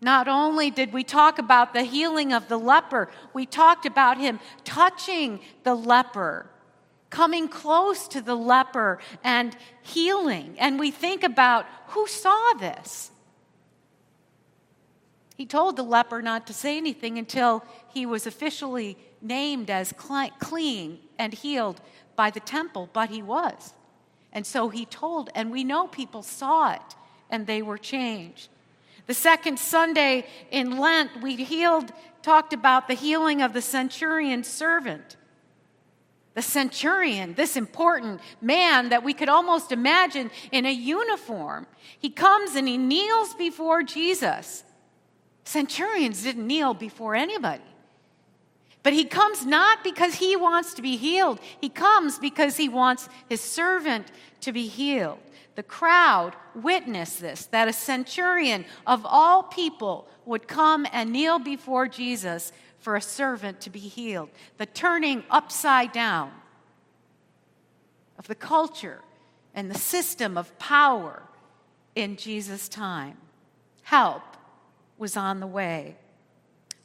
not 0.01 0.27
only 0.27 0.69
did 0.69 0.93
we 0.93 1.03
talk 1.03 1.39
about 1.39 1.73
the 1.73 1.83
healing 1.83 2.31
of 2.31 2.47
the 2.47 2.57
leper, 2.57 3.09
we 3.33 3.45
talked 3.45 3.85
about 3.85 4.17
him 4.17 4.39
touching 4.63 5.39
the 5.63 5.73
leper, 5.73 6.45
coming 7.09 7.47
close 7.47 8.07
to 8.09 8.21
the 8.21 8.35
leper 8.35 8.99
and 9.23 9.57
healing. 9.81 10.55
And 10.59 10.79
we 10.79 10.91
think 10.91 11.23
about 11.23 11.65
who 11.87 12.07
saw 12.07 12.53
this? 12.59 13.11
He 15.35 15.45
told 15.45 15.75
the 15.75 15.83
leper 15.83 16.21
not 16.21 16.47
to 16.47 16.53
say 16.53 16.77
anything 16.77 17.17
until 17.17 17.63
he 17.93 18.05
was 18.05 18.27
officially 18.27 18.97
named 19.21 19.69
as 19.69 19.93
clean 20.39 20.99
and 21.17 21.33
healed 21.33 21.81
by 22.15 22.29
the 22.29 22.39
temple, 22.39 22.89
but 22.93 23.09
he 23.09 23.21
was. 23.21 23.73
And 24.31 24.45
so 24.45 24.69
he 24.69 24.85
told, 24.85 25.29
and 25.33 25.51
we 25.51 25.63
know 25.63 25.87
people 25.87 26.21
saw 26.21 26.73
it 26.73 26.95
and 27.29 27.47
they 27.47 27.61
were 27.61 27.77
changed. 27.77 28.49
The 29.07 29.13
second 29.13 29.57
Sunday 29.57 30.25
in 30.51 30.77
Lent, 30.77 31.21
we 31.21 31.35
healed, 31.35 31.91
talked 32.21 32.53
about 32.53 32.87
the 32.87 32.93
healing 32.93 33.41
of 33.41 33.53
the 33.53 33.61
centurion's 33.61 34.47
servant. 34.47 35.15
The 36.33 36.41
centurion, 36.41 37.33
this 37.33 37.55
important 37.55 38.21
man 38.41 38.89
that 38.89 39.03
we 39.03 39.13
could 39.13 39.29
almost 39.29 39.71
imagine 39.71 40.29
in 40.51 40.65
a 40.65 40.71
uniform, 40.71 41.65
he 41.97 42.09
comes 42.09 42.55
and 42.55 42.67
he 42.67 42.77
kneels 42.77 43.33
before 43.33 43.81
Jesus. 43.81 44.63
Centurions 45.45 46.21
didn't 46.21 46.45
kneel 46.45 46.73
before 46.73 47.15
anybody. 47.15 47.63
But 48.87 48.93
he 48.93 49.03
comes 49.03 49.45
not 49.45 49.83
because 49.83 50.15
he 50.15 50.37
wants 50.37 50.73
to 50.75 50.81
be 50.81 50.95
healed, 50.95 51.41
he 51.59 51.67
comes 51.67 52.17
because 52.17 52.55
he 52.55 52.69
wants 52.69 53.09
his 53.27 53.41
servant 53.41 54.07
to 54.39 54.53
be 54.53 54.67
healed. 54.67 55.19
The 55.55 55.63
crowd 55.63 56.37
witnessed 56.55 57.19
this 57.19 57.47
that 57.47 57.67
a 57.67 57.73
centurion 57.73 58.63
of 58.85 59.05
all 59.05 59.43
people 59.43 60.07
would 60.25 60.47
come 60.47 60.87
and 60.93 61.11
kneel 61.11 61.37
before 61.37 61.89
Jesus 61.89 62.53
for 62.79 62.95
a 62.95 63.01
servant 63.01 63.59
to 63.59 63.69
be 63.69 63.81
healed. 63.81 64.29
The 64.55 64.65
turning 64.65 65.25
upside 65.29 65.91
down 65.91 66.31
of 68.17 68.27
the 68.27 68.35
culture 68.35 69.01
and 69.53 69.69
the 69.69 69.77
system 69.77 70.37
of 70.37 70.57
power 70.59 71.23
in 71.93 72.15
Jesus' 72.15 72.69
time. 72.69 73.17
Help 73.81 74.23
was 74.97 75.17
on 75.17 75.41
the 75.41 75.45
way. 75.47 75.97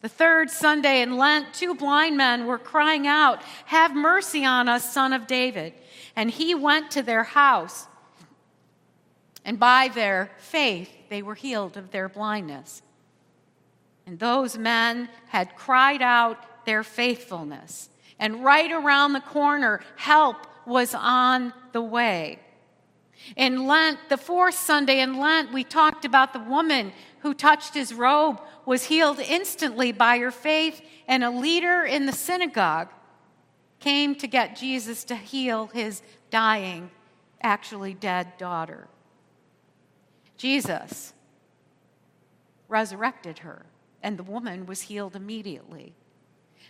The 0.03 0.09
third 0.09 0.51
Sunday 0.51 1.01
in 1.01 1.17
Lent, 1.17 1.55
two 1.55 1.77
blind 1.77 2.17
men 2.17 2.47
were 2.47 2.59
crying 2.59 3.07
out, 3.07 3.41
Have 3.67 3.95
mercy 3.95 4.45
on 4.45 4.69
us, 4.69 4.93
son 4.93 5.13
of 5.13 5.29
David. 5.29 5.75
And 6.17 6.29
he 6.29 6.55
went 6.57 6.91
to 6.91 7.03
their 7.03 7.23
house. 7.23 7.87
And 9.45 9.59
by 9.61 9.89
their 9.89 10.33
faith, 10.39 10.91
they 11.09 11.23
were 11.23 11.37
healed 11.37 11.77
of 11.77 11.93
their 11.93 12.09
blindness. 12.09 12.83
And 14.05 14.19
those 14.19 14.59
men 14.59 15.09
had 15.29 15.55
cried 15.55 16.03
out 16.03 16.67
their 16.67 16.83
faithfulness. 16.83 17.89
And 18.19 18.45
right 18.45 18.71
around 18.71 19.13
the 19.13 19.21
corner, 19.21 19.81
help 19.97 20.37
was 20.67 20.95
on 20.95 21.53
the 21.73 21.83
way. 21.83 22.41
In 23.37 23.69
Lent, 23.69 23.99
the 24.09 24.17
fourth 24.17 24.55
Sunday 24.55 25.01
in 25.01 25.17
Lent, 25.19 25.53
we 25.53 25.63
talked 25.63 26.05
about 26.05 26.33
the 26.33 26.41
woman 26.41 26.93
who 27.23 27.35
touched 27.35 27.75
his 27.75 27.95
robe 27.95 28.41
was 28.67 28.85
healed 28.85 29.19
instantly 29.19 29.93
by 29.93 30.19
her 30.19 30.31
faith, 30.31 30.83
and 31.09 31.25
a 31.25 31.31
leader 31.31 31.83
in 31.83 32.07
the 32.07 32.13
synagogue 32.13 32.89
came 33.81 34.15
to 34.17 34.27
get 34.27 34.57
Jesus 34.57 35.05
to 35.05 35.17
heal 35.17 35.67
his 35.69 36.03
dying, 36.31 36.91
actually 37.41 37.95
dead 37.95 38.37
daughter. 38.39 38.89
Jesus 40.37 41.13
resurrected 42.69 43.41
her 43.41 43.67
and 44.03 44.19
the 44.19 44.23
woman 44.23 44.67
was 44.67 44.83
healed 44.83 45.15
immediately. 45.15 45.95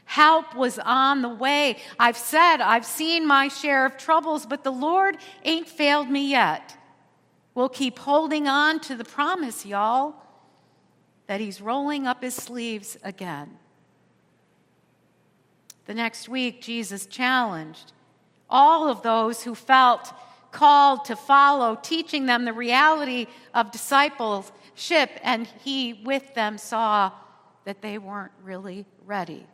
Help 0.05 0.55
was 0.55 0.79
on 0.79 1.23
the 1.23 1.29
way. 1.29 1.79
I've 1.99 2.17
said 2.17 2.59
I've 2.59 2.85
seen 2.85 3.27
my 3.27 3.49
share 3.49 3.87
of 3.87 3.97
troubles, 3.97 4.45
but 4.45 4.65
the 4.65 4.73
Lord 4.73 5.17
ain't 5.45 5.69
failed 5.69 6.11
me 6.11 6.29
yet. 6.31 6.77
We'll 7.55 7.69
keep 7.69 7.99
holding 7.99 8.49
on 8.49 8.81
to 8.81 8.97
the 8.97 9.05
promise, 9.05 9.65
y'all, 9.65 10.15
that 11.27 11.41
He's 11.41 11.61
rolling 11.61 12.07
up 12.07 12.23
His 12.23 12.35
sleeves 12.35 12.97
again. 13.03 13.59
The 15.87 15.95
next 15.95 16.29
week, 16.29 16.63
Jesus 16.63 17.07
challenged 17.07 17.93
all 18.49 18.89
of 18.89 19.03
those 19.03 19.43
who 19.43 19.55
felt 19.55 20.13
called 20.51 21.07
to 21.07 21.17
follow, 21.17 21.79
teaching 21.83 22.27
them 22.27 22.45
the 22.45 22.53
reality 22.53 23.27
of 23.55 23.71
discipleship, 23.73 25.11
and 25.23 25.47
He 25.65 25.95
with 26.05 26.35
them 26.35 26.59
saw 26.59 27.11
that 27.65 27.81
they 27.81 27.99
weren't 27.99 28.33
really 28.43 28.85
ready. 29.07 29.47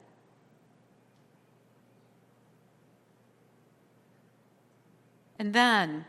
And 5.38 5.54
then 5.54 6.04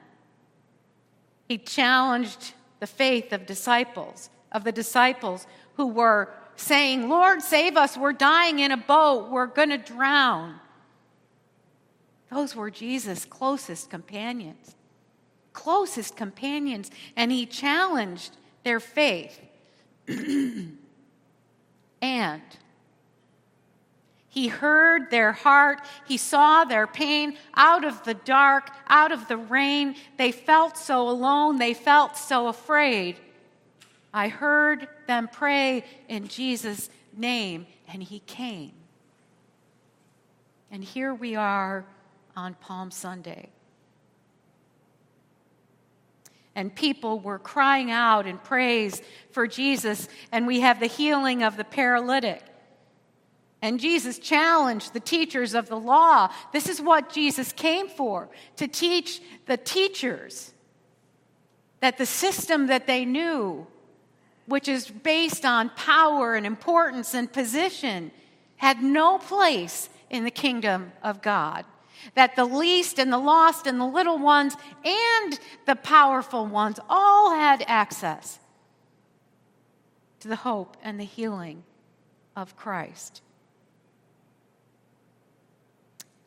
he 1.47 1.57
challenged 1.57 2.53
the 2.79 2.87
faith 2.87 3.31
of 3.31 3.45
disciples, 3.45 4.29
of 4.51 4.63
the 4.63 4.71
disciples 4.71 5.45
who 5.75 5.87
were 5.87 6.29
saying, 6.55 7.09
Lord, 7.09 7.41
save 7.41 7.77
us, 7.77 7.97
we're 7.97 8.13
dying 8.13 8.59
in 8.59 8.71
a 8.71 8.77
boat, 8.77 9.29
we're 9.29 9.47
going 9.47 9.69
to 9.69 9.77
drown. 9.77 10.59
Those 12.31 12.55
were 12.55 12.69
Jesus' 12.69 13.25
closest 13.25 13.89
companions. 13.89 14.75
Closest 15.53 16.15
companions. 16.15 16.91
And 17.15 17.31
he 17.31 17.45
challenged 17.45 18.37
their 18.63 18.79
faith. 18.79 19.39
and 22.01 22.41
he 24.29 24.47
heard 24.47 25.09
their 25.09 25.31
heart. 25.31 25.81
He 26.07 26.17
saw 26.17 26.63
their 26.63 26.85
pain 26.85 27.35
out 27.55 27.83
of 27.83 28.03
the 28.03 28.13
dark, 28.13 28.69
out 28.87 29.11
of 29.11 29.27
the 29.27 29.37
rain. 29.37 29.95
They 30.17 30.31
felt 30.31 30.77
so 30.77 31.09
alone. 31.09 31.57
They 31.57 31.73
felt 31.73 32.15
so 32.15 32.47
afraid. 32.47 33.17
I 34.13 34.27
heard 34.27 34.87
them 35.07 35.29
pray 35.31 35.83
in 36.07 36.27
Jesus' 36.27 36.89
name, 37.15 37.67
and 37.91 38.01
he 38.01 38.19
came. 38.19 38.73
And 40.71 40.83
here 40.83 41.13
we 41.13 41.35
are 41.35 41.85
on 42.35 42.55
Palm 42.55 42.91
Sunday. 42.91 43.49
And 46.55 46.73
people 46.73 47.19
were 47.19 47.39
crying 47.39 47.91
out 47.91 48.27
in 48.27 48.37
praise 48.37 49.01
for 49.31 49.47
Jesus, 49.47 50.07
and 50.31 50.45
we 50.45 50.61
have 50.61 50.79
the 50.79 50.87
healing 50.87 51.43
of 51.43 51.57
the 51.57 51.63
paralytic. 51.63 52.43
And 53.61 53.79
Jesus 53.79 54.19
challenged 54.19 54.93
the 54.93 54.99
teachers 54.99 55.53
of 55.53 55.67
the 55.67 55.79
law. 55.79 56.29
This 56.53 56.69
is 56.69 56.81
what 56.81 57.11
Jesus 57.11 57.51
came 57.51 57.87
for 57.87 58.29
to 58.55 58.67
teach 58.67 59.21
the 59.47 59.57
teachers 59.57 60.53
that 61.81 61.97
the 61.97 62.05
system 62.05 62.67
that 62.67 62.87
they 62.87 63.05
knew, 63.05 63.67
which 64.49 64.67
is 64.67 64.89
based 64.89 65.45
on 65.45 65.69
power 65.69 66.35
and 66.35 66.45
importance 66.45 67.13
and 67.13 67.31
position, 67.31 68.11
had 68.57 68.83
no 68.83 69.17
place 69.17 69.89
in 70.09 70.23
the 70.23 70.31
kingdom 70.31 70.91
of 71.03 71.21
God. 71.21 71.65
That 72.15 72.35
the 72.35 72.45
least 72.45 72.97
and 72.97 73.13
the 73.13 73.17
lost 73.17 73.67
and 73.67 73.79
the 73.79 73.85
little 73.85 74.17
ones 74.17 74.55
and 74.83 75.39
the 75.65 75.75
powerful 75.75 76.45
ones 76.45 76.79
all 76.89 77.35
had 77.35 77.63
access 77.67 78.39
to 80.21 80.27
the 80.27 80.37
hope 80.37 80.75
and 80.81 80.99
the 80.99 81.05
healing 81.05 81.63
of 82.35 82.55
Christ. 82.55 83.21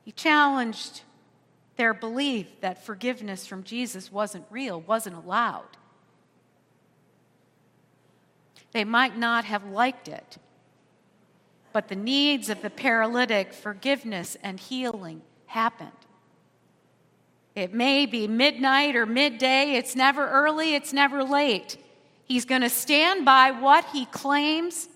He 0.05 0.13
challenged 0.13 1.03
their 1.77 1.95
belief 1.95 2.47
that 2.61 2.85
forgiveness 2.85 3.47
from 3.47 3.63
Jesus 3.63 4.13
wasn't 4.13 4.45
real, 4.51 4.81
wasn't 4.81 5.17
allowed. 5.17 5.77
They 8.73 8.85
might 8.85 9.17
not 9.17 9.45
have 9.45 9.65
liked 9.65 10.09
it, 10.09 10.39
but 11.73 11.89
the 11.89 11.97
needs 11.97 12.49
of 12.49 12.63
the 12.63 12.71
paralytic, 12.71 13.53
forgiveness 13.53 14.37
and 14.43 14.59
healing 14.59 15.23
happened. 15.47 15.91
It 17.55 17.75
may 17.75 18.07
be 18.07 18.27
midnight 18.27 18.97
or 18.97 19.05
midday, 19.05 19.73
it's 19.73 19.95
never 19.95 20.29
early, 20.29 20.75
it's 20.75 20.93
never 20.93 21.23
late. 21.23 21.77
He's 22.25 22.47
going 22.47 22.63
to 22.63 22.71
stand 22.71 23.27
by 23.27 23.51
what 23.51 23.85
he 23.93 24.07
claims. 24.07 24.89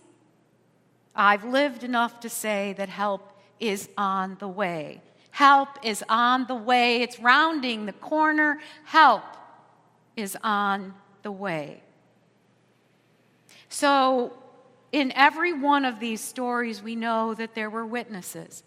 I've 1.15 1.45
lived 1.45 1.85
enough 1.85 2.21
to 2.21 2.31
say 2.31 2.75
that 2.79 2.89
help 2.89 3.33
is 3.61 3.91
on 3.99 4.37
the 4.39 4.49
way. 4.49 5.03
Help 5.31 5.69
is 5.83 6.03
on 6.09 6.47
the 6.47 6.55
way. 6.55 7.03
It's 7.03 7.21
rounding 7.21 7.85
the 7.85 7.93
corner. 7.93 8.59
Help 8.85 9.23
is 10.17 10.35
on 10.43 10.95
the 11.23 11.33
way. 11.33 11.83
So, 13.69 14.33
in 14.93 15.13
every 15.13 15.53
one 15.53 15.85
of 15.85 16.01
these 16.01 16.21
stories, 16.21 16.83
we 16.83 16.97
know 16.97 17.35
that 17.35 17.55
there 17.55 17.69
were 17.69 17.85
witnesses. 17.85 18.63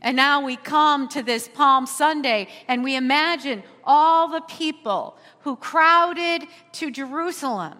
And 0.00 0.16
now 0.16 0.44
we 0.44 0.56
come 0.56 1.08
to 1.08 1.22
this 1.22 1.48
Palm 1.48 1.86
Sunday 1.86 2.48
and 2.68 2.84
we 2.84 2.94
imagine 2.94 3.62
all 3.84 4.28
the 4.28 4.42
people 4.42 5.16
who 5.40 5.56
crowded 5.56 6.46
to 6.72 6.90
Jerusalem. 6.90 7.78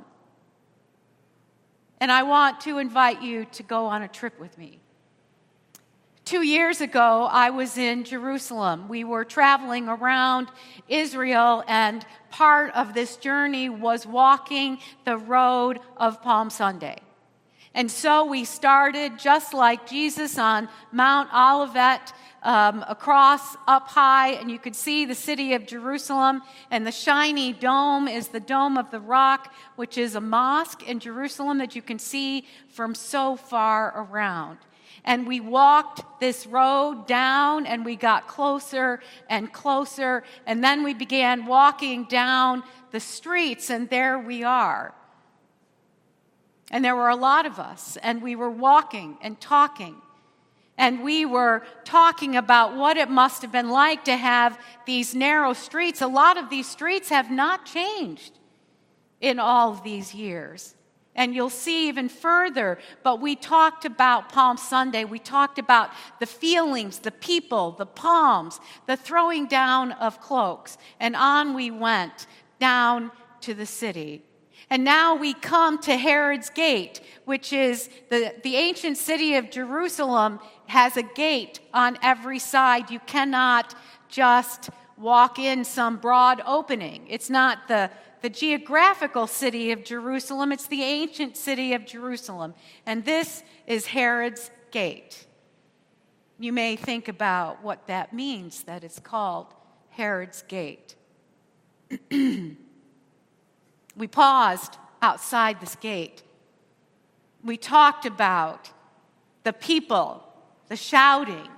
And 2.01 2.11
I 2.11 2.23
want 2.23 2.61
to 2.63 2.79
invite 2.79 3.23
you 3.23 3.45
to 3.53 3.63
go 3.63 3.87
on 3.87 4.03
a 4.03 4.09
trip 4.09 4.41
with 4.41 4.57
me. 4.57 4.81
Two 6.25 6.43
years 6.43 6.81
ago, 6.81 7.29
I 7.31 7.51
was 7.51 7.77
in 7.77 8.03
Jerusalem. 8.03 8.89
We 8.89 9.05
were 9.05 9.27
traveling 9.27 9.91
around 9.91 10.49
Israel, 10.89 11.62
and 11.68 12.03
part 12.31 12.75
of 12.75 12.95
this 12.95 13.16
journey 13.16 13.68
was 13.68 14.07
walking 14.07 14.79
the 15.05 15.18
road 15.18 15.81
of 15.99 16.22
Palm 16.22 16.49
Sunday. 16.49 16.97
And 17.75 17.91
so 17.91 18.25
we 18.25 18.47
started 18.47 19.18
just 19.18 19.53
like 19.53 19.87
Jesus 19.87 20.39
on 20.39 20.70
Mount 20.93 21.29
Olivet. 21.35 22.12
Um, 22.43 22.85
across 22.89 23.57
up 23.66 23.89
high, 23.89 24.33
and 24.33 24.51
you 24.51 24.59
could 24.59 24.77
see 24.77 25.07
the 25.07 25.14
city 25.14 25.55
of 25.55 25.66
Jerusalem. 25.66 26.43
And 26.70 26.87
the 26.87 26.93
shiny 26.93 27.55
dome 27.55 28.07
is 28.07 28.29
the 28.29 28.39
Dome 28.39 28.77
of 28.77 28.91
the 28.91 29.01
Rock, 29.01 29.51
which 29.77 29.97
is 29.97 30.14
a 30.14 30.20
mosque 30.20 30.87
in 30.87 31.01
Jerusalem 31.01 31.57
that 31.57 31.75
you 31.75 31.81
can 31.81 31.99
see 31.99 32.45
from 32.68 32.95
so 32.95 33.37
far 33.37 33.95
around. 33.97 34.59
And 35.05 35.27
we 35.27 35.41
walked 35.41 36.21
this 36.21 36.47
road 36.47 37.07
down 37.07 37.67
and 37.67 37.85
we 37.85 37.95
got 37.95 38.27
closer 38.27 39.01
and 39.29 39.53
closer. 39.53 40.25
And 40.47 40.65
then 40.65 40.83
we 40.83 40.95
began 40.95 41.45
walking 41.47 42.05
down 42.05 42.63
the 42.91 43.01
streets, 43.01 43.71
and 43.71 43.91
there 43.91 44.19
we 44.19 44.45
are. 44.45 44.95
And 46.71 46.85
there 46.85 46.97
were 46.97 47.09
a 47.09 47.17
lot 47.17 47.45
of 47.45 47.59
us, 47.59 47.99
and 48.03 48.23
we 48.23 48.37
were 48.37 48.51
walking 48.51 49.19
and 49.21 49.39
talking. 49.41 49.97
And 50.79 51.05
we 51.05 51.27
were 51.27 51.63
talking 51.85 52.37
about 52.37 52.77
what 52.77 52.97
it 52.97 53.11
must 53.11 53.43
have 53.43 53.53
been 53.53 53.71
like 53.71 54.05
to 54.05 54.17
have 54.17 54.59
these 54.87 55.15
narrow 55.15 55.53
streets. 55.53 56.01
A 56.03 56.07
lot 56.07 56.37
of 56.37 56.51
these 56.51 56.69
streets 56.69 57.11
have 57.11 57.31
not 57.31 57.67
changed 57.67 58.39
in 59.21 59.39
all 59.39 59.73
of 59.73 59.85
these 59.85 60.15
years. 60.15 60.74
And 61.17 61.35
you'll 61.35 61.51
see 61.51 61.89
even 61.89 62.09
further, 62.09 62.79
but 63.05 63.21
we 63.21 63.37
talked 63.37 63.85
about 63.85 64.33
Palm 64.33 64.57
Sunday. 64.57 65.05
We 65.05 65.21
talked 65.21 65.59
about 65.61 65.91
the 66.19 66.27
feelings, 66.27 66.99
the 66.99 67.12
people, 67.12 67.71
the 67.73 67.87
palms, 67.87 68.59
the 68.87 68.97
throwing 68.97 69.47
down 69.47 69.93
of 69.93 70.21
cloaks. 70.21 70.77
And 70.99 71.15
on 71.15 71.55
we 71.55 71.71
went 71.71 72.27
down 72.59 73.12
to 73.43 73.55
the 73.55 73.67
city. 73.67 74.23
And 74.71 74.83
now 74.83 75.15
we 75.15 75.35
come 75.35 75.79
to 75.83 75.97
Herod's 75.97 76.51
Gate, 76.51 77.01
which 77.27 77.53
is 77.53 77.89
the, 78.11 78.35
the 78.43 78.57
ancient 78.57 78.97
city 78.97 79.37
of 79.37 79.51
Jerusalem, 79.51 80.41
has 80.67 80.97
a 80.97 81.03
gate 81.03 81.61
on 81.73 81.99
every 82.03 82.39
side. 82.39 82.91
You 82.91 83.01
cannot 83.01 83.75
just 84.09 84.71
walk 84.97 85.39
in 85.39 85.65
some 85.65 85.99
broad 85.99 86.43
opening. 86.47 87.07
It's 87.09 87.29
not 87.31 87.69
the 87.69 87.91
the 88.25 88.31
geographical 88.31 89.27
city 89.27 89.70
of 89.70 89.85
Jerusalem, 89.85 90.51
it's 90.51 90.66
the 90.66 90.83
ancient 90.83 91.37
city 91.37 91.75
of 91.75 91.85
Jerusalem. 91.85 92.55
And 92.87 93.05
this 93.05 93.43
is 93.66 93.85
Herod's 93.85 94.51
gate. 94.70 95.27
You 96.39 96.51
may 96.51 96.75
think 96.75 97.09
about 97.09 97.62
what 97.62 97.87
that 97.87 98.14
means, 98.14 98.62
that 98.62 98.83
it's 98.83 98.99
called 98.99 99.49
Herod's 99.91 100.41
gate. 100.41 100.95
we 102.11 102.57
paused 104.11 104.79
outside 105.03 105.61
this 105.61 105.77
gate. 105.77 106.22
We 107.45 107.59
talked 107.59 108.07
about 108.07 108.70
the 109.43 109.53
people, 109.53 110.27
the 110.68 110.77
shouting, 110.77 111.51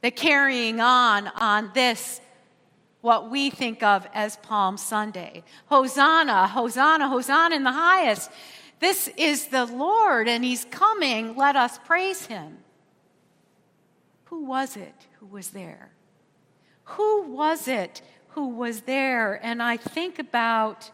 the 0.00 0.10
carrying 0.10 0.80
on 0.80 1.26
on 1.36 1.70
this 1.74 2.22
what 3.00 3.30
we 3.30 3.50
think 3.50 3.82
of 3.82 4.06
as 4.12 4.36
Palm 4.36 4.76
Sunday. 4.76 5.44
Hosanna, 5.66 6.48
Hosanna, 6.48 7.08
Hosanna 7.08 7.54
in 7.54 7.64
the 7.64 7.72
highest. 7.72 8.30
This 8.80 9.08
is 9.16 9.46
the 9.46 9.66
Lord, 9.66 10.28
and 10.28 10.44
He's 10.44 10.64
coming. 10.66 11.36
Let 11.36 11.56
us 11.56 11.78
praise 11.84 12.26
Him. 12.26 12.58
Who 14.24 14.44
was 14.44 14.76
it 14.76 15.06
who 15.20 15.26
was 15.26 15.50
there? 15.50 15.90
Who 16.84 17.22
was 17.22 17.68
it 17.68 18.02
who 18.28 18.48
was 18.48 18.82
there? 18.82 19.40
And 19.44 19.62
I 19.62 19.76
think 19.76 20.18
about 20.18 20.90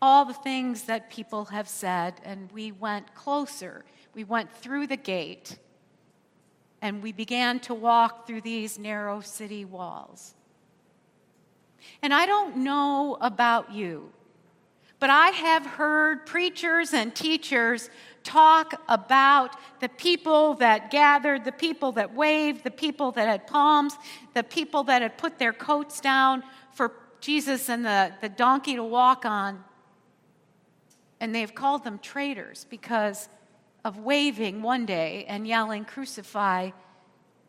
all 0.00 0.24
the 0.24 0.34
things 0.34 0.84
that 0.84 1.10
people 1.10 1.46
have 1.46 1.68
said, 1.68 2.14
and 2.24 2.50
we 2.52 2.72
went 2.72 3.14
closer. 3.14 3.84
We 4.14 4.24
went 4.24 4.52
through 4.52 4.86
the 4.86 4.96
gate, 4.96 5.58
and 6.80 7.02
we 7.02 7.12
began 7.12 7.58
to 7.60 7.74
walk 7.74 8.26
through 8.26 8.42
these 8.42 8.78
narrow 8.78 9.20
city 9.20 9.64
walls. 9.64 10.34
And 12.02 12.14
I 12.14 12.26
don't 12.26 12.58
know 12.58 13.16
about 13.20 13.72
you, 13.72 14.12
but 15.00 15.10
I 15.10 15.28
have 15.28 15.64
heard 15.64 16.26
preachers 16.26 16.92
and 16.92 17.14
teachers 17.14 17.90
talk 18.24 18.74
about 18.88 19.56
the 19.80 19.88
people 19.88 20.54
that 20.54 20.90
gathered, 20.90 21.44
the 21.44 21.52
people 21.52 21.92
that 21.92 22.14
waved, 22.14 22.64
the 22.64 22.70
people 22.70 23.12
that 23.12 23.26
had 23.26 23.46
palms, 23.46 23.96
the 24.34 24.42
people 24.42 24.84
that 24.84 25.02
had 25.02 25.16
put 25.16 25.38
their 25.38 25.52
coats 25.52 26.00
down 26.00 26.42
for 26.74 26.92
Jesus 27.20 27.68
and 27.68 27.84
the, 27.84 28.12
the 28.20 28.28
donkey 28.28 28.76
to 28.76 28.84
walk 28.84 29.24
on. 29.24 29.64
And 31.20 31.34
they've 31.34 31.54
called 31.54 31.84
them 31.84 31.98
traitors 31.98 32.66
because 32.68 33.28
of 33.84 33.98
waving 33.98 34.62
one 34.62 34.86
day 34.86 35.24
and 35.28 35.46
yelling, 35.46 35.84
Crucify 35.84 36.70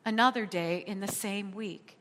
another 0.05 0.45
day 0.45 0.83
in 0.87 0.99
the 0.99 1.07
same 1.07 1.51
week. 1.51 1.97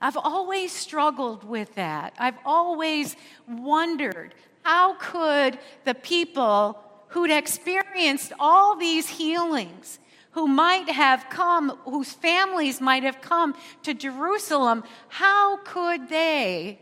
I've 0.00 0.16
always 0.16 0.72
struggled 0.72 1.44
with 1.44 1.74
that. 1.74 2.14
I've 2.18 2.38
always 2.44 3.16
wondered 3.48 4.34
how 4.62 4.94
could 4.94 5.58
the 5.84 5.94
people 5.94 6.82
who'd 7.08 7.30
experienced 7.30 8.32
all 8.38 8.76
these 8.76 9.08
healings, 9.08 9.98
who 10.32 10.46
might 10.46 10.88
have 10.88 11.26
come, 11.30 11.70
whose 11.84 12.12
families 12.12 12.80
might 12.80 13.02
have 13.02 13.20
come 13.20 13.54
to 13.82 13.94
Jerusalem, 13.94 14.84
how 15.08 15.56
could 15.64 16.08
they, 16.08 16.78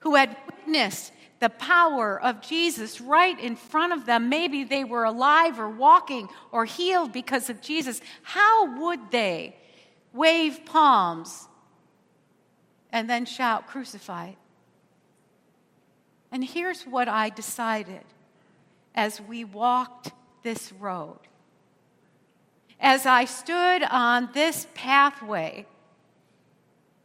who 0.00 0.14
had 0.14 0.36
witnessed 0.46 1.12
the 1.40 1.48
power 1.48 2.20
of 2.20 2.42
Jesus 2.42 3.00
right 3.00 3.38
in 3.40 3.56
front 3.56 3.92
of 3.94 4.06
them, 4.06 4.28
maybe 4.28 4.62
they 4.62 4.84
were 4.84 5.04
alive 5.04 5.58
or 5.58 5.68
walking 5.68 6.28
or 6.52 6.66
healed 6.66 7.12
because 7.12 7.48
of 7.50 7.60
Jesus, 7.62 8.00
how 8.22 8.78
would 8.80 9.10
they 9.10 9.56
wave 10.12 10.60
palms 10.66 11.48
and 12.92 13.08
then 13.08 13.24
shout, 13.24 13.66
Crucify? 13.66 14.32
And 16.30 16.44
here's 16.44 16.82
what 16.82 17.08
I 17.08 17.30
decided 17.30 18.04
as 18.94 19.20
we 19.20 19.44
walked 19.44 20.12
this 20.42 20.72
road. 20.72 21.18
As 22.78 23.06
I 23.06 23.24
stood 23.24 23.82
on 23.82 24.28
this 24.32 24.66
pathway 24.74 25.66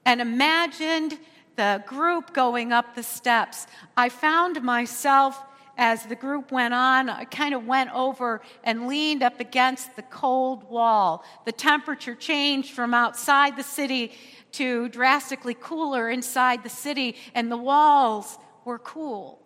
and 0.06 0.22
imagined 0.22 1.18
the 1.56 1.84
group 1.86 2.34
going 2.34 2.72
up 2.72 2.96
the 2.96 3.04
steps, 3.04 3.68
I 3.96 4.10
found 4.10 4.62
myself 4.62 5.42
as 5.78 6.06
the 6.06 6.16
group 6.16 6.52
went 6.52 6.74
on, 6.74 7.10
I 7.10 7.26
kind 7.26 7.54
of 7.54 7.66
went 7.66 7.94
over 7.94 8.42
and 8.64 8.88
leaned 8.88 9.24
up 9.24 9.40
against 9.40 9.96
the 9.96 10.04
cold 10.04 10.70
wall. 10.70 11.26
The 11.46 11.52
temperature 11.52 12.16
changed 12.16 12.72
from 12.72 12.94
outside 12.94 13.58
the 13.58 13.64
city 13.64 14.14
to 14.54 14.88
drastically 14.90 15.54
cooler 15.54 16.10
inside 16.10 16.64
the 16.64 16.70
city, 16.70 17.16
and 17.34 17.52
the 17.52 17.58
walls 17.58 18.38
were 18.64 18.80
cool. 18.80 19.42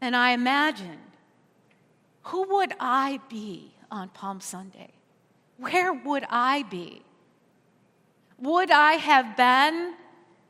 And 0.00 0.16
I 0.16 0.32
imagined 0.32 0.98
who 2.22 2.56
would 2.56 2.72
I 2.80 3.20
be 3.28 3.74
on 3.90 4.08
Palm 4.10 4.40
Sunday? 4.40 4.92
Where 5.58 5.92
would 5.92 6.24
I 6.30 6.62
be? 6.64 7.02
Would 8.38 8.70
I 8.70 8.92
have 8.92 9.36
been 9.36 9.94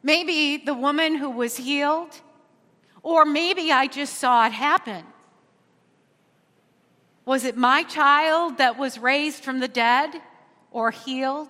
maybe 0.02 0.56
the 0.56 0.74
woman 0.74 1.14
who 1.16 1.30
was 1.30 1.56
healed? 1.56 2.14
Or 3.02 3.24
maybe 3.24 3.72
I 3.72 3.86
just 3.86 4.18
saw 4.18 4.46
it 4.46 4.52
happen. 4.52 5.04
Was 7.24 7.44
it 7.44 7.56
my 7.56 7.82
child 7.84 8.58
that 8.58 8.78
was 8.78 8.98
raised 8.98 9.44
from 9.44 9.60
the 9.60 9.68
dead 9.68 10.10
or 10.70 10.90
healed? 10.90 11.48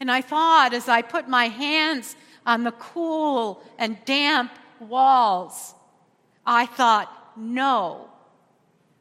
And 0.00 0.10
I 0.10 0.20
thought 0.20 0.74
as 0.74 0.88
I 0.88 1.02
put 1.02 1.28
my 1.28 1.48
hands 1.48 2.14
on 2.46 2.64
the 2.64 2.72
cool 2.72 3.62
and 3.78 3.98
damp 4.04 4.52
walls, 4.80 5.74
I 6.46 6.66
thought, 6.66 7.12
no, 7.36 8.07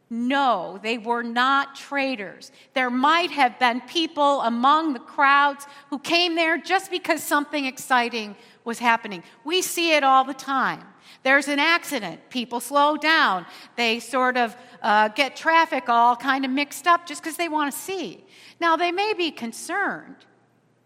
no, 0.09 0.79
they 0.81 0.97
were 0.97 1.23
not 1.23 1.75
traitors. 1.75 2.51
There 2.73 2.89
might 2.89 3.31
have 3.31 3.59
been 3.59 3.81
people 3.81 4.41
among 4.41 4.93
the 4.93 4.99
crowds 4.99 5.67
who 5.89 5.99
came 5.99 6.35
there 6.35 6.57
just 6.57 6.89
because 6.89 7.21
something 7.21 7.65
exciting 7.65 8.35
was 8.63 8.79
happening. 8.79 9.21
We 9.43 9.61
see 9.61 9.93
it 9.93 10.03
all 10.03 10.23
the 10.23 10.33
time. 10.33 10.83
There's 11.23 11.49
an 11.49 11.59
accident, 11.59 12.29
people 12.29 12.59
slow 12.61 12.95
down, 12.95 13.45
they 13.75 13.99
sort 13.99 14.37
of 14.37 14.55
uh, 14.81 15.09
get 15.09 15.35
traffic 15.35 15.89
all 15.89 16.15
kind 16.15 16.45
of 16.45 16.51
mixed 16.51 16.87
up 16.87 17.05
just 17.05 17.21
because 17.21 17.35
they 17.35 17.49
want 17.49 17.73
to 17.73 17.77
see. 17.77 18.23
Now, 18.61 18.77
they 18.77 18.91
may 18.91 19.13
be 19.13 19.31
concerned. 19.31 20.15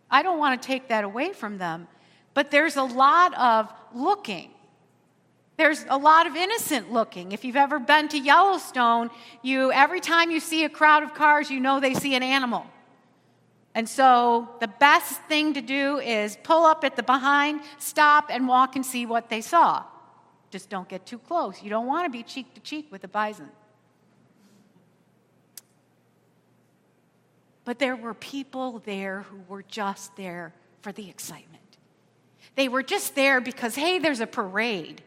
I 0.09 0.24
don't 0.24 0.39
want 0.39 0.59
to 0.59 0.65
take 0.65 0.88
that 0.89 1.03
away 1.03 1.34
from 1.34 1.57
them, 1.57 1.88
but 2.34 2.49
there's 2.49 2.76
a 2.76 2.84
lot 2.84 3.38
of 3.38 3.72
looking 3.93 4.51
there's 5.62 5.86
a 5.89 5.97
lot 5.97 6.26
of 6.26 6.36
innocent 6.36 6.91
looking. 6.91 7.34
If 7.34 7.45
you've 7.45 7.55
ever 7.55 7.78
been 7.78 8.07
to 8.07 8.18
Yellowstone, 8.18 9.12
you 9.43 9.72
every 9.72 9.99
time 9.99 10.32
you 10.32 10.39
see 10.39 10.64
a 10.64 10.70
crowd 10.70 11.03
of 11.03 11.14
cars, 11.14 11.51
you 11.51 11.59
know 11.59 11.80
they 11.80 11.93
see 11.93 12.16
an 12.16 12.24
animal. 12.24 12.66
And 13.76 13.88
so 13.88 14.49
the 14.59 14.68
best 14.68 15.22
thing 15.26 15.53
to 15.53 15.62
do 15.62 15.99
is 15.99 16.36
pull 16.41 16.66
up 16.66 16.84
at 16.84 16.95
the 16.95 17.03
behind, 17.03 17.62
stop 17.78 18.32
and 18.32 18.47
walk 18.47 18.76
and 18.76 18.84
see 18.84 19.05
what 19.05 19.30
they 19.30 19.39
saw. 19.39 19.84
Just 20.49 20.68
don't 20.68 20.89
get 20.89 21.05
too 21.05 21.20
close. 21.20 21.62
You 21.62 21.70
don't 21.70 21.86
want 21.86 22.05
to 22.05 22.09
be 22.09 22.24
cheek 22.24 22.55
to 22.55 22.59
cheek 22.62 22.91
with 22.91 23.03
a 23.03 23.07
bison. 23.07 23.49
But 27.66 27.78
there 27.78 27.95
were 27.95 28.16
people 28.16 28.82
there 28.84 29.28
who 29.30 29.38
were 29.47 29.64
just 29.68 30.16
there 30.16 30.55
for 30.82 30.91
the 30.91 31.07
excitement. 31.07 31.78
They 32.55 32.68
were 32.68 32.82
just 32.82 33.14
there 33.14 33.39
because, 33.39 33.76
hey, 33.76 33.99
there's 33.99 34.22
a 34.22 34.28
parade. 34.28 35.03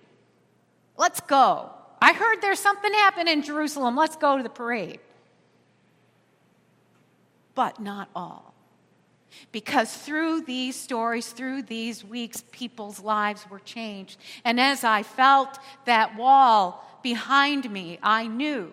Let's 0.96 1.20
go. 1.20 1.70
I 2.00 2.12
heard 2.12 2.40
there's 2.40 2.60
something 2.60 2.92
happen 2.92 3.28
in 3.28 3.42
Jerusalem. 3.42 3.96
Let's 3.96 4.16
go 4.16 4.36
to 4.36 4.42
the 4.42 4.50
parade. 4.50 5.00
But 7.54 7.80
not 7.80 8.08
all. 8.14 8.54
Because 9.52 9.92
through 9.92 10.42
these 10.42 10.76
stories, 10.76 11.28
through 11.28 11.62
these 11.62 12.04
weeks, 12.04 12.44
people's 12.52 13.00
lives 13.00 13.48
were 13.50 13.60
changed. 13.60 14.18
And 14.44 14.60
as 14.60 14.84
I 14.84 15.02
felt 15.02 15.58
that 15.86 16.16
wall 16.16 16.84
behind 17.02 17.70
me, 17.70 17.98
I 18.02 18.26
knew 18.26 18.72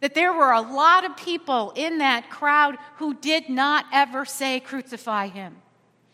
that 0.00 0.14
there 0.14 0.32
were 0.32 0.52
a 0.52 0.60
lot 0.60 1.04
of 1.04 1.16
people 1.16 1.72
in 1.76 1.98
that 1.98 2.30
crowd 2.30 2.78
who 2.96 3.14
did 3.14 3.48
not 3.48 3.84
ever 3.92 4.24
say, 4.24 4.60
Crucify 4.60 5.28
him. 5.28 5.56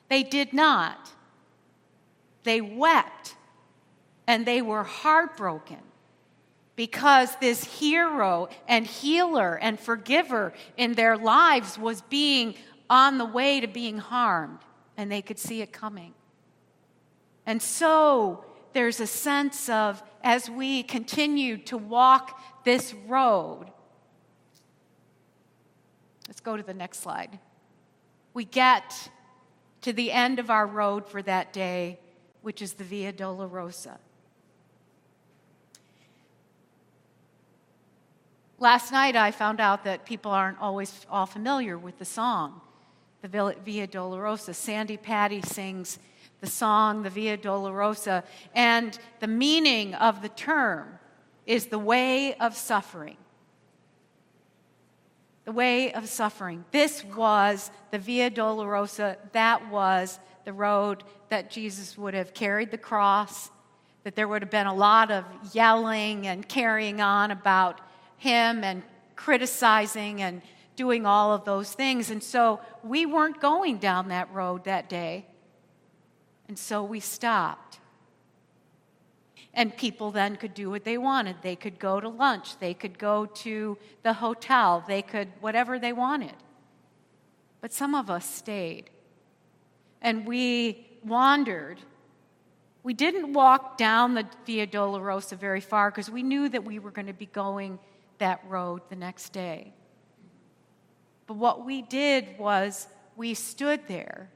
They 0.09 0.23
did 0.23 0.53
not. 0.53 1.11
They 2.43 2.61
wept 2.61 3.37
and 4.27 4.47
they 4.47 4.63
were 4.63 4.85
heartbroken 4.85 5.79
because 6.75 7.35
this 7.37 7.65
hero 7.65 8.49
and 8.69 8.87
healer 8.87 9.55
and 9.55 9.81
forgiver 9.81 10.53
in 10.77 10.93
their 10.93 11.17
lives 11.17 11.79
was 11.79 12.03
being 12.03 12.55
on 12.91 13.19
the 13.19 13.25
way 13.25 13.61
to 13.61 13.67
being 13.67 13.99
harmed, 13.99 14.59
and 14.97 15.11
they 15.11 15.23
could 15.23 15.39
see 15.39 15.63
it 15.63 15.73
coming. 15.73 16.13
And 17.47 17.63
so 17.63 18.45
there's 18.75 19.01
a 19.01 19.07
sense 19.07 19.69
of, 19.69 20.03
as 20.23 20.51
we 20.51 20.83
continue 20.83 21.57
to 21.59 21.79
walk 21.79 22.41
this 22.65 22.93
road, 23.07 23.67
let's 26.29 26.41
go 26.41 26.57
to 26.57 26.63
the 26.63 26.75
next 26.75 27.01
slide. 27.01 27.39
We 28.35 28.45
get 28.45 29.11
to 29.81 29.93
the 29.93 30.13
end 30.13 30.39
of 30.39 30.51
our 30.51 30.67
road 30.67 31.09
for 31.09 31.23
that 31.23 31.53
day, 31.53 31.99
which 32.43 32.61
is 32.61 32.75
the 32.75 32.85
Via 32.85 33.13
Dolorosa. 33.13 33.99
Last 38.59 38.91
night, 38.91 39.17
I 39.17 39.33
found 39.33 39.61
out 39.61 39.85
that 39.85 40.07
people 40.07 40.31
aren't 40.31 40.59
always 40.59 41.05
all 41.11 41.27
familiar 41.27 41.77
with 41.77 41.99
the 41.99 42.07
song, 42.07 42.63
the 43.21 43.29
Via 43.29 43.87
Dolorosa. 43.87 44.55
Sandi 44.55 44.97
Patty 44.97 45.43
sings 45.43 45.99
the 46.41 46.47
song, 46.47 47.03
the 47.03 47.11
Via 47.11 47.37
Dolorosa, 47.37 48.25
and 48.55 48.99
the 49.21 49.27
meaning 49.27 49.93
of 49.95 50.23
the 50.23 50.31
term 50.31 50.99
is 51.45 51.67
the 51.67 51.79
way 51.79 52.35
of 52.37 52.57
suffering. 52.57 53.19
The 55.45 55.53
way 55.53 55.93
of 55.93 56.09
suffering. 56.09 56.65
This 56.71 57.05
was 57.05 57.71
the 57.91 57.99
Via 57.99 58.31
Dolorosa, 58.31 59.19
that 59.33 59.71
was 59.71 60.19
the 60.47 60.55
road 60.55 61.05
that 61.29 61.51
Jesus 61.51 61.99
would 61.99 62.15
have 62.15 62.33
carried 62.33 62.71
the 62.71 62.79
cross, 62.79 63.51
that 64.05 64.15
there 64.15 64.29
would 64.29 64.41
have 64.41 64.51
been 64.51 64.67
a 64.67 64.75
lot 64.75 65.11
of 65.11 65.27
yelling 65.53 66.27
and 66.27 66.49
carrying 66.49 67.03
on 67.03 67.31
about 67.31 67.83
him 68.17 68.65
and 68.65 68.83
criticizing 69.15 70.23
and 70.23 70.43
doing 70.77 71.07
all 71.07 71.33
of 71.33 71.45
those 71.45 71.73
things. 71.73 72.11
And 72.11 72.23
so 72.23 72.61
we 72.85 73.07
weren't 73.07 73.41
going 73.41 73.79
down 73.79 74.09
that 74.09 74.33
road 74.33 74.65
that 74.65 74.89
day. 74.89 75.27
And 76.49 76.59
so 76.59 76.85
we 76.85 77.01
stopped. 77.01 77.81
And 79.53 79.75
people 79.75 80.11
then 80.11 80.37
could 80.37 80.53
do 80.53 80.69
what 80.69 80.85
they 80.85 80.99
wanted. 80.99 81.37
They 81.43 81.57
could 81.57 81.79
go 81.79 81.99
to 81.99 82.09
lunch, 82.09 82.59
they 82.59 82.75
could 82.75 82.99
go 82.99 83.27
to 83.27 83.79
the 84.03 84.13
hotel, 84.13 84.85
they 84.87 85.01
could 85.01 85.29
whatever 85.41 85.79
they 85.79 85.95
wanted. 85.95 86.35
But 87.63 87.73
some 87.73 87.95
of 87.95 88.11
us 88.11 88.29
stayed. 88.29 88.91
And 90.03 90.27
we 90.27 90.87
wandered. 91.03 91.81
We 92.83 92.93
didn't 92.93 93.33
walk 93.33 93.79
down 93.79 94.15
the 94.15 94.27
Via 94.45 94.67
Dolorosa 94.67 95.37
very 95.37 95.61
far 95.61 95.91
because 95.91 96.11
we 96.11 96.23
knew 96.23 96.49
that 96.51 96.65
we 96.65 96.79
were 96.79 96.91
going 96.91 97.07
to 97.07 97.15
be 97.15 97.27
going 97.27 97.79
that 98.19 98.43
road 98.49 98.83
the 98.89 98.97
next 98.97 99.31
day. 99.31 99.73
But 101.27 101.35
what 101.35 101.65
we 101.65 101.83
did 101.83 102.39
was 102.39 102.87
we 103.17 103.35
stood 103.35 103.81
there 103.89 104.31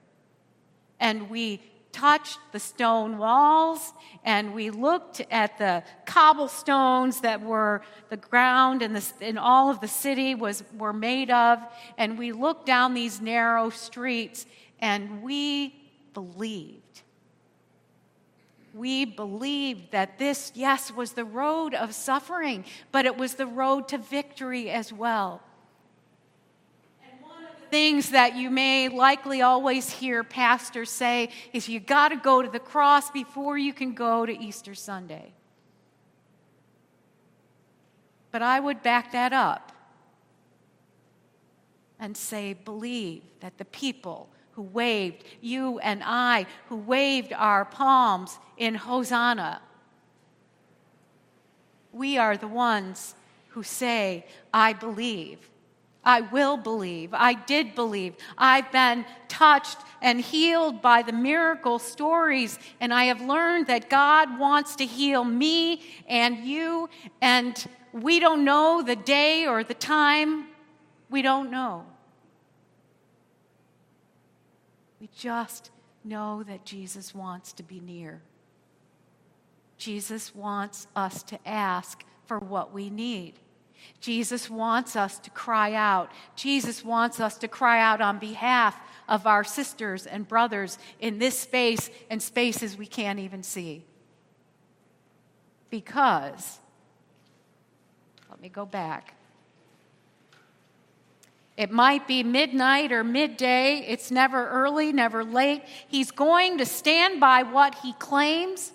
and 0.99 1.31
we 1.31 1.61
touched 1.93 2.39
the 2.53 2.61
stone 2.61 3.19
walls 3.19 3.93
and 4.25 4.55
we 4.55 4.71
looked 4.71 5.21
at 5.31 5.59
the 5.59 5.83
cobblestones 6.07 7.21
that 7.21 7.41
were 7.41 7.83
the 8.11 8.17
ground 8.17 8.83
and, 8.83 8.95
the, 8.95 9.13
and 9.21 9.39
all 9.39 9.71
of 9.71 9.81
the 9.81 9.89
city 9.89 10.35
was, 10.35 10.63
were 10.77 10.93
made 10.93 11.31
of 11.31 11.59
and 11.99 12.19
we 12.19 12.33
looked 12.33 12.67
down 12.67 12.95
these 12.95 13.21
narrow 13.21 13.71
streets 13.71 14.47
and 14.79 15.23
we 15.23 15.75
believed 16.15 17.03
we 18.75 19.05
believed 19.05 19.91
that 19.93 20.19
this 20.19 20.53
yes 20.55 20.93
was 20.93 21.13
the 21.13 21.25
road 21.25 21.75
of 21.75 21.95
suffering 21.95 22.65
but 22.93 23.07
it 23.07 23.17
was 23.17 23.35
the 23.35 23.47
road 23.47 23.89
to 23.89 23.99
victory 23.99 24.71
as 24.71 24.93
well 24.93 25.43
And 27.03 27.21
one 27.23 27.45
of 27.45 27.61
the 27.61 27.67
things 27.69 28.11
that 28.11 28.37
you 28.37 28.51
may 28.51 28.89
likely 28.89 29.43
always 29.43 29.91
hear 29.91 30.23
pastors 30.25 30.91
say 30.91 31.31
is 31.53 31.69
you 31.69 31.81
got 31.81 32.09
to 32.11 32.17
go 32.17 32.43
to 32.43 32.49
the 32.49 32.61
cross 32.61 33.11
before 33.11 33.59
you 33.59 33.73
can 33.73 33.95
go 33.95 34.25
to 34.25 34.33
Easter 34.33 34.75
Sunday. 34.75 35.33
But 38.31 38.43
I 38.43 38.61
would 38.61 38.83
back 38.83 39.13
that 39.13 39.33
up 39.33 39.73
and 41.99 42.17
say, 42.17 42.55
believe 42.55 43.23
that 43.41 43.59
the 43.59 43.65
people 43.65 44.29
who 44.61 44.65
waved, 44.65 45.25
you 45.41 45.79
and 45.79 46.03
I, 46.05 46.45
who 46.69 46.77
waved 46.77 47.33
our 47.33 47.65
palms 47.65 48.39
in 48.59 48.75
Hosanna, 48.75 49.63
we 51.93 52.19
are 52.19 52.37
the 52.37 52.47
ones 52.47 53.15
who 53.49 53.63
say, 53.63 54.27
I 54.53 54.75
believe. 54.75 55.39
I 56.05 56.21
will 56.21 56.59
believe. 56.59 57.15
I 57.15 57.33
did 57.33 57.75
believe. 57.75 58.17
I've 58.37 58.71
been 58.71 59.07
touched 59.29 59.79
and 60.03 60.21
healed 60.21 60.83
by 60.83 61.01
the 61.01 61.13
miracle 61.13 61.79
stories, 61.79 62.59
and 62.81 62.93
I 62.93 63.05
have 63.05 63.23
learned 63.23 63.67
that 63.69 63.89
God 63.89 64.39
wants 64.39 64.77
to 64.77 64.85
heal 64.85 65.25
me 65.25 65.81
and 66.07 66.37
you, 66.45 66.91
and 67.23 67.57
we 67.95 68.21
don't 68.21 68.45
know 68.45 68.83
the 68.83 68.97
day 68.97 69.47
or 69.47 69.65
the 69.65 69.73
time. 69.73 70.49
We 71.09 71.23
don't 71.23 71.51
know. 71.51 71.87
We 75.00 75.00
just 75.17 75.71
know 76.05 76.43
that 76.45 76.65
Jesus 76.65 77.15
wants 77.15 77.53
to 77.55 77.63
be 77.63 77.81
near. 77.81 78.23
Jesus 79.77 80.35
wants 80.35 80.87
us 80.95 81.23
to 81.25 81.39
ask 81.49 82.05
for 82.27 82.39
what 82.39 82.73
we 82.73 82.91
need. 82.91 83.35
Jesus 84.01 84.51
wants 84.51 84.95
us 84.95 85.19
to 85.19 85.31
cry 85.31 85.73
out. 85.73 86.11
Jesus 86.37 86.85
wants 86.85 87.19
us 87.19 87.39
to 87.39 87.49
cry 87.49 87.81
out 87.81 88.01
on 88.01 88.19
behalf 88.19 88.79
of 89.09 89.27
our 89.27 89.43
sisters 89.43 90.07
and 90.07 90.29
brothers 90.29 90.79
in 91.01 91.19
this 91.19 91.39
space 91.39 91.91
and 92.11 92.23
spaces 92.23 92.77
we 92.77 92.87
can't 92.87 93.19
even 93.19 93.43
see. 93.43 93.85
Because, 95.71 96.59
let 98.29 98.41
me 98.41 98.49
go 98.49 98.67
back. 98.67 99.15
It 101.57 101.71
might 101.71 102.07
be 102.09 102.23
midnight 102.23 102.93
or 102.93 103.05
midday. 103.05 103.85
It's 103.87 104.11
never 104.11 104.49
early, 104.49 104.93
never 104.93 105.25
late. 105.25 105.63
He's 105.89 106.11
going 106.11 106.59
to 106.59 106.67
stand 106.67 107.21
by 107.21 107.43
what 107.43 107.75
he 107.77 107.93
claims. 107.95 108.73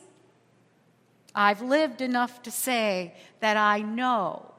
I've 1.33 1.61
lived 1.61 2.01
enough 2.01 2.43
to 2.43 2.51
say 2.51 3.15
that 3.39 3.57
I 3.57 3.81
know 3.81 4.53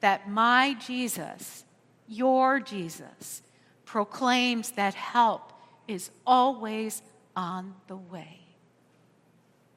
that 0.00 0.30
my 0.30 0.74
Jesus, 0.74 1.64
your 2.06 2.60
Jesus, 2.60 3.42
proclaims 3.84 4.72
that 4.72 4.94
help 4.94 5.52
is 5.86 6.10
always 6.26 7.02
on 7.36 7.74
the 7.86 7.96
way. 7.96 8.40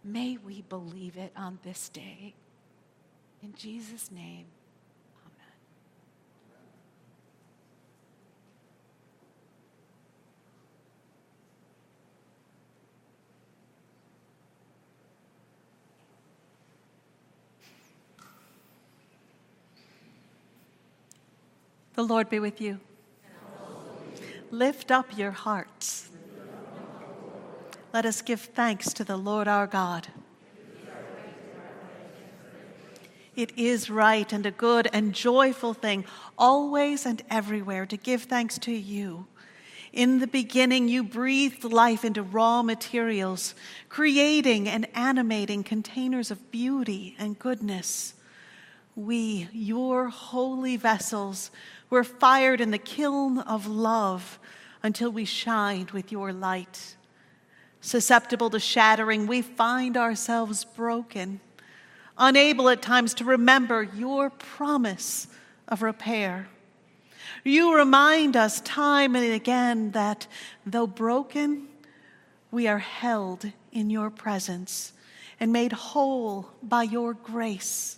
May 0.03 0.37
we 0.37 0.63
believe 0.63 1.17
it 1.17 1.31
on 1.35 1.59
this 1.63 1.89
day. 1.89 2.33
In 3.43 3.53
Jesus' 3.55 4.11
name. 4.11 4.45
The 21.95 22.03
Lord 22.03 22.29
be 22.29 22.39
with 22.39 22.61
you. 22.61 22.79
Lift 24.49 24.91
up 24.91 25.17
your 25.17 25.31
hearts. 25.31 26.09
Let 27.93 28.05
us 28.05 28.21
give 28.21 28.41
thanks 28.41 28.93
to 28.93 29.03
the 29.03 29.17
Lord 29.17 29.47
our 29.47 29.67
God. 29.67 30.07
It 33.35 33.57
is 33.57 33.89
right 33.89 34.31
and 34.31 34.45
a 34.45 34.51
good 34.51 34.89
and 34.91 35.13
joyful 35.13 35.73
thing, 35.73 36.05
always 36.37 37.05
and 37.05 37.21
everywhere, 37.29 37.85
to 37.85 37.97
give 37.97 38.23
thanks 38.23 38.57
to 38.59 38.71
you. 38.71 39.27
In 39.93 40.19
the 40.19 40.27
beginning, 40.27 40.87
you 40.87 41.03
breathed 41.03 41.63
life 41.63 42.05
into 42.05 42.23
raw 42.23 42.61
materials, 42.61 43.55
creating 43.89 44.67
and 44.69 44.87
animating 44.95 45.63
containers 45.63 46.31
of 46.31 46.51
beauty 46.51 47.15
and 47.19 47.37
goodness. 47.37 48.13
We, 49.01 49.49
your 49.51 50.09
holy 50.09 50.77
vessels, 50.77 51.49
we're 51.89 52.03
fired 52.03 52.61
in 52.61 52.69
the 52.69 52.77
kiln 52.77 53.39
of 53.39 53.65
love 53.65 54.37
until 54.83 55.09
we 55.09 55.25
shined 55.25 55.89
with 55.89 56.11
your 56.11 56.31
light. 56.31 56.95
Susceptible 57.79 58.51
to 58.51 58.59
shattering, 58.59 59.25
we 59.25 59.41
find 59.41 59.97
ourselves 59.97 60.65
broken, 60.65 61.39
unable 62.15 62.69
at 62.69 62.83
times 62.83 63.15
to 63.15 63.25
remember 63.25 63.81
your 63.81 64.29
promise 64.29 65.25
of 65.67 65.81
repair. 65.81 66.47
You 67.43 67.75
remind 67.75 68.35
us 68.35 68.61
time 68.61 69.15
and 69.15 69.33
again 69.33 69.93
that 69.93 70.27
though 70.63 70.85
broken, 70.85 71.69
we 72.51 72.67
are 72.67 72.77
held 72.77 73.51
in 73.71 73.89
your 73.89 74.11
presence 74.11 74.93
and 75.39 75.51
made 75.51 75.71
whole 75.71 76.51
by 76.61 76.83
your 76.83 77.15
grace. 77.15 77.97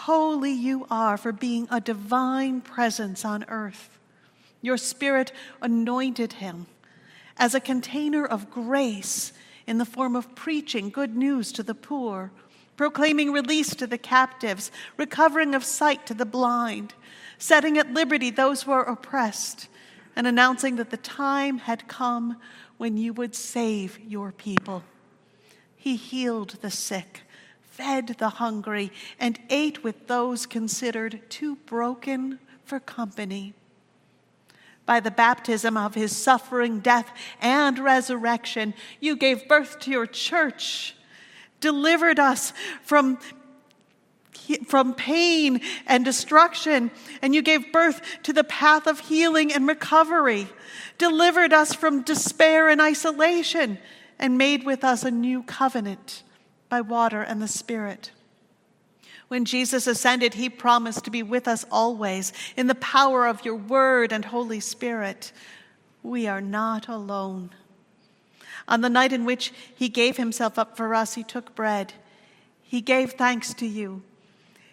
Holy 0.00 0.52
you 0.52 0.86
are 0.90 1.16
for 1.16 1.32
being 1.32 1.66
a 1.70 1.80
divine 1.80 2.60
presence 2.60 3.24
on 3.24 3.44
earth. 3.48 3.98
Your 4.60 4.76
Spirit 4.76 5.32
anointed 5.62 6.34
him 6.34 6.66
as 7.38 7.54
a 7.54 7.60
container 7.60 8.24
of 8.24 8.50
grace 8.50 9.32
in 9.66 9.78
the 9.78 9.86
form 9.86 10.14
of 10.14 10.34
preaching 10.34 10.90
good 10.90 11.16
news 11.16 11.50
to 11.52 11.62
the 11.62 11.74
poor, 11.74 12.30
proclaiming 12.76 13.32
release 13.32 13.74
to 13.74 13.86
the 13.86 13.98
captives, 13.98 14.70
recovering 14.98 15.54
of 15.54 15.64
sight 15.64 16.06
to 16.06 16.14
the 16.14 16.26
blind, 16.26 16.92
setting 17.38 17.78
at 17.78 17.92
liberty 17.92 18.30
those 18.30 18.62
who 18.62 18.72
are 18.72 18.88
oppressed, 18.88 19.66
and 20.14 20.26
announcing 20.26 20.76
that 20.76 20.90
the 20.90 20.98
time 20.98 21.58
had 21.58 21.88
come 21.88 22.36
when 22.76 22.96
you 22.96 23.14
would 23.14 23.34
save 23.34 23.98
your 24.06 24.30
people. 24.30 24.84
he 25.74 25.96
healed 25.96 26.56
the 26.60 26.70
sick, 26.70 27.22
fed 27.76 28.08
the 28.18 28.30
hungry, 28.30 28.90
and 29.20 29.38
ate 29.50 29.84
with 29.84 30.06
those 30.06 30.46
considered 30.46 31.20
too 31.28 31.56
broken 31.66 32.38
for 32.64 32.80
company. 32.80 33.52
By 34.86 35.00
the 35.00 35.10
baptism 35.10 35.76
of 35.76 35.94
his 35.94 36.16
suffering, 36.16 36.80
death, 36.80 37.12
and 37.40 37.78
resurrection, 37.78 38.72
you 39.00 39.14
gave 39.14 39.46
birth 39.46 39.78
to 39.80 39.90
your 39.90 40.06
church, 40.06 40.96
delivered 41.60 42.18
us 42.18 42.52
from 42.82 43.18
from 44.68 44.94
pain 44.94 45.60
and 45.88 46.04
destruction, 46.04 46.92
and 47.20 47.34
you 47.34 47.42
gave 47.42 47.72
birth 47.72 48.00
to 48.22 48.32
the 48.32 48.44
path 48.44 48.86
of 48.86 49.00
healing 49.00 49.52
and 49.52 49.66
recovery, 49.66 50.46
delivered 50.98 51.52
us 51.52 51.74
from 51.74 52.02
despair 52.02 52.68
and 52.68 52.80
isolation, 52.80 53.76
and 54.20 54.38
made 54.38 54.62
with 54.62 54.84
us 54.84 55.02
a 55.02 55.10
new 55.10 55.42
covenant 55.42 56.22
by 56.68 56.80
water 56.80 57.22
and 57.22 57.40
the 57.40 57.48
Spirit. 57.48 58.10
When 59.28 59.44
Jesus 59.44 59.86
ascended, 59.86 60.34
he 60.34 60.48
promised 60.48 61.04
to 61.04 61.10
be 61.10 61.22
with 61.22 61.48
us 61.48 61.64
always 61.70 62.32
in 62.56 62.68
the 62.68 62.76
power 62.76 63.26
of 63.26 63.44
your 63.44 63.56
word 63.56 64.12
and 64.12 64.24
Holy 64.24 64.60
Spirit. 64.60 65.32
We 66.02 66.26
are 66.28 66.40
not 66.40 66.86
alone. 66.86 67.50
On 68.68 68.80
the 68.80 68.90
night 68.90 69.12
in 69.12 69.24
which 69.24 69.52
he 69.74 69.88
gave 69.88 70.16
himself 70.16 70.58
up 70.58 70.76
for 70.76 70.94
us, 70.94 71.14
he 71.14 71.24
took 71.24 71.54
bread. 71.54 71.94
He 72.62 72.80
gave 72.80 73.12
thanks 73.12 73.54
to 73.54 73.66
you. 73.66 74.02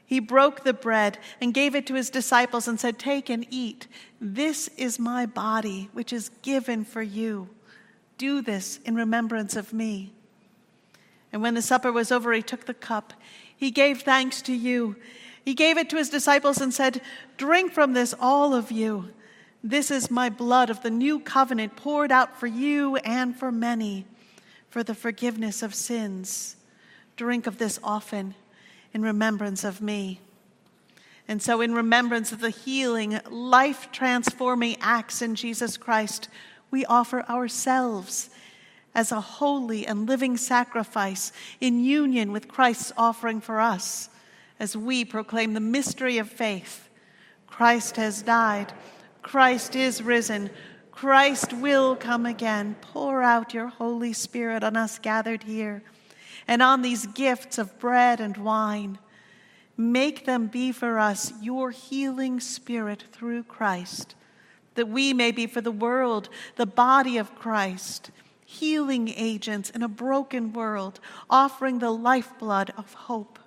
He 0.05 0.19
broke 0.19 0.63
the 0.63 0.73
bread 0.73 1.17
and 1.41 1.53
gave 1.53 1.73
it 1.73 1.87
to 1.87 1.95
his 1.95 2.09
disciples 2.09 2.67
and 2.67 2.79
said, 2.79 2.99
Take 2.99 3.29
and 3.29 3.47
eat. 3.49 3.87
This 4.21 4.67
is 4.77 4.99
my 4.99 5.25
body, 5.25 5.89
which 5.93 6.13
is 6.13 6.29
given 6.41 6.85
for 6.85 7.01
you. 7.01 7.49
Do 8.17 8.41
this 8.41 8.79
in 8.85 8.95
remembrance 8.95 9.55
of 9.55 9.73
me. 9.73 10.13
And 11.33 11.41
when 11.41 11.55
the 11.55 11.61
supper 11.63 11.91
was 11.91 12.11
over, 12.11 12.31
he 12.31 12.43
took 12.43 12.65
the 12.65 12.75
cup. 12.75 13.13
He 13.55 13.71
gave 13.71 14.03
thanks 14.03 14.41
to 14.43 14.53
you. 14.53 14.95
He 15.43 15.55
gave 15.55 15.77
it 15.77 15.89
to 15.89 15.97
his 15.97 16.09
disciples 16.09 16.61
and 16.61 16.73
said, 16.73 17.01
Drink 17.37 17.73
from 17.73 17.93
this, 17.93 18.13
all 18.19 18.53
of 18.53 18.71
you. 18.71 19.09
This 19.63 19.89
is 19.89 20.11
my 20.11 20.29
blood 20.29 20.69
of 20.69 20.83
the 20.83 20.91
new 20.91 21.19
covenant 21.19 21.75
poured 21.75 22.11
out 22.11 22.39
for 22.39 22.47
you 22.47 22.97
and 22.97 23.35
for 23.35 23.51
many 23.51 24.05
for 24.69 24.83
the 24.83 24.95
forgiveness 24.95 25.63
of 25.63 25.73
sins. 25.73 26.55
Drink 27.15 27.47
of 27.47 27.57
this 27.57 27.79
often 27.83 28.35
in 28.93 29.01
remembrance 29.01 29.63
of 29.63 29.81
me. 29.81 30.19
And 31.27 31.41
so, 31.41 31.61
in 31.61 31.73
remembrance 31.73 32.31
of 32.31 32.41
the 32.41 32.49
healing, 32.49 33.19
life 33.29 33.89
transforming 33.91 34.75
acts 34.81 35.21
in 35.21 35.35
Jesus 35.35 35.77
Christ, 35.77 36.27
we 36.69 36.85
offer 36.85 37.23
ourselves 37.23 38.29
as 38.95 39.11
a 39.11 39.21
holy 39.21 39.85
and 39.87 40.07
living 40.07 40.37
sacrifice 40.37 41.31
in 41.59 41.83
union 41.83 42.31
with 42.31 42.47
Christ's 42.47 42.91
offering 42.97 43.41
for 43.41 43.59
us 43.59 44.09
as 44.59 44.77
we 44.77 45.03
proclaim 45.03 45.53
the 45.53 45.59
mystery 45.59 46.17
of 46.17 46.29
faith. 46.29 46.89
Christ 47.47 47.97
has 47.97 48.21
died, 48.21 48.73
Christ 49.21 49.75
is 49.75 50.01
risen, 50.01 50.49
Christ 50.91 51.53
will 51.53 51.95
come 51.95 52.25
again. 52.25 52.75
Pour 52.81 53.23
out 53.23 53.53
your 53.53 53.67
Holy 53.67 54.13
Spirit 54.13 54.63
on 54.63 54.77
us 54.77 54.99
gathered 54.99 55.43
here 55.43 55.83
and 56.47 56.61
on 56.61 56.81
these 56.81 57.07
gifts 57.07 57.57
of 57.57 57.79
bread 57.79 58.19
and 58.19 58.37
wine. 58.37 58.99
Make 59.75 60.25
them 60.25 60.47
be 60.47 60.71
for 60.71 60.99
us 60.99 61.33
your 61.41 61.71
healing 61.71 62.39
spirit 62.39 63.05
through 63.11 63.43
Christ, 63.43 64.15
that 64.75 64.87
we 64.87 65.13
may 65.13 65.31
be 65.31 65.47
for 65.47 65.61
the 65.61 65.71
world 65.71 66.29
the 66.55 66.65
body 66.65 67.17
of 67.17 67.35
Christ, 67.35 68.11
healing 68.59 69.09
agents 69.09 69.69
in 69.69 69.83
a 69.83 69.87
broken 69.87 70.53
world, 70.53 70.99
offering 71.29 71.79
the 71.79 71.91
lifeblood 71.91 72.73
of 72.77 72.93
hope. 72.93 73.39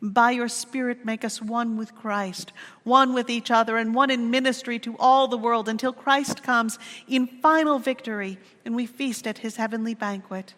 By 0.00 0.32
your 0.32 0.48
Spirit, 0.48 1.04
make 1.04 1.24
us 1.24 1.40
one 1.40 1.76
with 1.76 1.94
Christ, 1.94 2.52
one 2.82 3.14
with 3.14 3.30
each 3.30 3.50
other, 3.50 3.76
and 3.76 3.94
one 3.94 4.10
in 4.10 4.30
ministry 4.30 4.78
to 4.80 4.96
all 4.98 5.28
the 5.28 5.38
world 5.38 5.68
until 5.68 5.92
Christ 5.92 6.42
comes 6.42 6.78
in 7.06 7.26
final 7.26 7.78
victory 7.78 8.38
and 8.64 8.74
we 8.74 8.86
feast 8.86 9.26
at 9.26 9.38
his 9.38 9.56
heavenly 9.56 9.94
banquet 9.94 10.54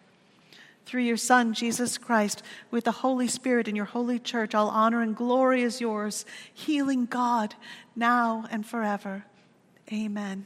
through 0.85 1.01
your 1.01 1.17
Son, 1.17 1.53
Jesus 1.53 1.97
Christ, 1.97 2.43
with 2.69 2.83
the 2.83 2.91
Holy 2.91 3.27
Spirit 3.27 3.67
in 3.67 3.75
your 3.75 3.85
holy 3.85 4.19
church, 4.19 4.53
all 4.53 4.69
honor 4.69 5.01
and 5.01 5.15
glory 5.15 5.63
is 5.63 5.81
yours, 5.81 6.25
healing 6.53 7.05
God 7.05 7.55
now 7.95 8.45
and 8.51 8.65
forever. 8.65 9.25
Amen. 9.91 10.45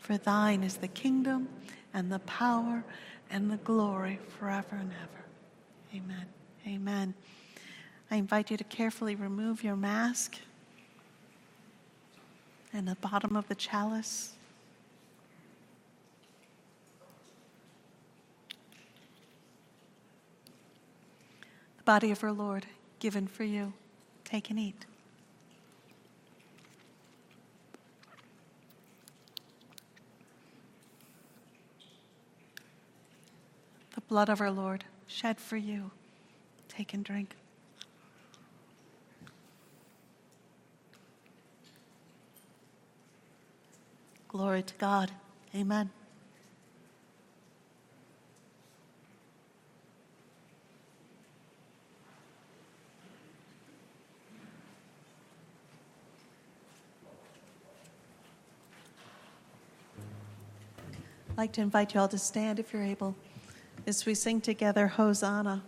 For 0.00 0.18
thine 0.18 0.64
is 0.64 0.78
the 0.78 0.88
kingdom 0.88 1.48
and 1.94 2.10
the 2.10 2.18
power 2.20 2.84
and 3.30 3.50
the 3.50 3.58
glory 3.58 4.18
forever 4.38 4.76
and 4.76 4.90
ever. 4.90 5.24
Amen. 5.94 6.26
Amen. 6.66 7.14
I 8.10 8.16
invite 8.16 8.50
you 8.50 8.56
to 8.56 8.64
carefully 8.64 9.14
remove 9.14 9.62
your 9.62 9.76
mask 9.76 10.36
and 12.72 12.88
the 12.88 12.96
bottom 12.96 13.36
of 13.36 13.46
the 13.48 13.54
chalice. 13.54 14.32
The 21.78 21.84
body 21.84 22.10
of 22.10 22.22
our 22.24 22.32
Lord 22.32 22.66
given 22.98 23.26
for 23.26 23.44
you. 23.44 23.72
Take 24.24 24.50
and 24.50 24.58
eat. 24.58 24.86
The 33.94 33.99
blood 34.10 34.28
of 34.28 34.40
our 34.40 34.50
Lord 34.50 34.84
shed 35.06 35.38
for 35.38 35.56
you. 35.56 35.92
Take 36.68 36.92
and 36.94 37.04
drink. 37.04 37.36
Glory 44.26 44.64
to 44.64 44.74
God. 44.74 45.12
Amen. 45.54 45.90
I'd 61.30 61.38
like 61.38 61.52
to 61.52 61.60
invite 61.60 61.94
you 61.94 62.00
all 62.00 62.08
to 62.08 62.18
stand 62.18 62.58
if 62.58 62.72
you're 62.72 62.82
able 62.82 63.14
as 63.90 64.06
we 64.06 64.14
sing 64.14 64.40
together 64.40 64.86
Hosanna. 64.86 65.64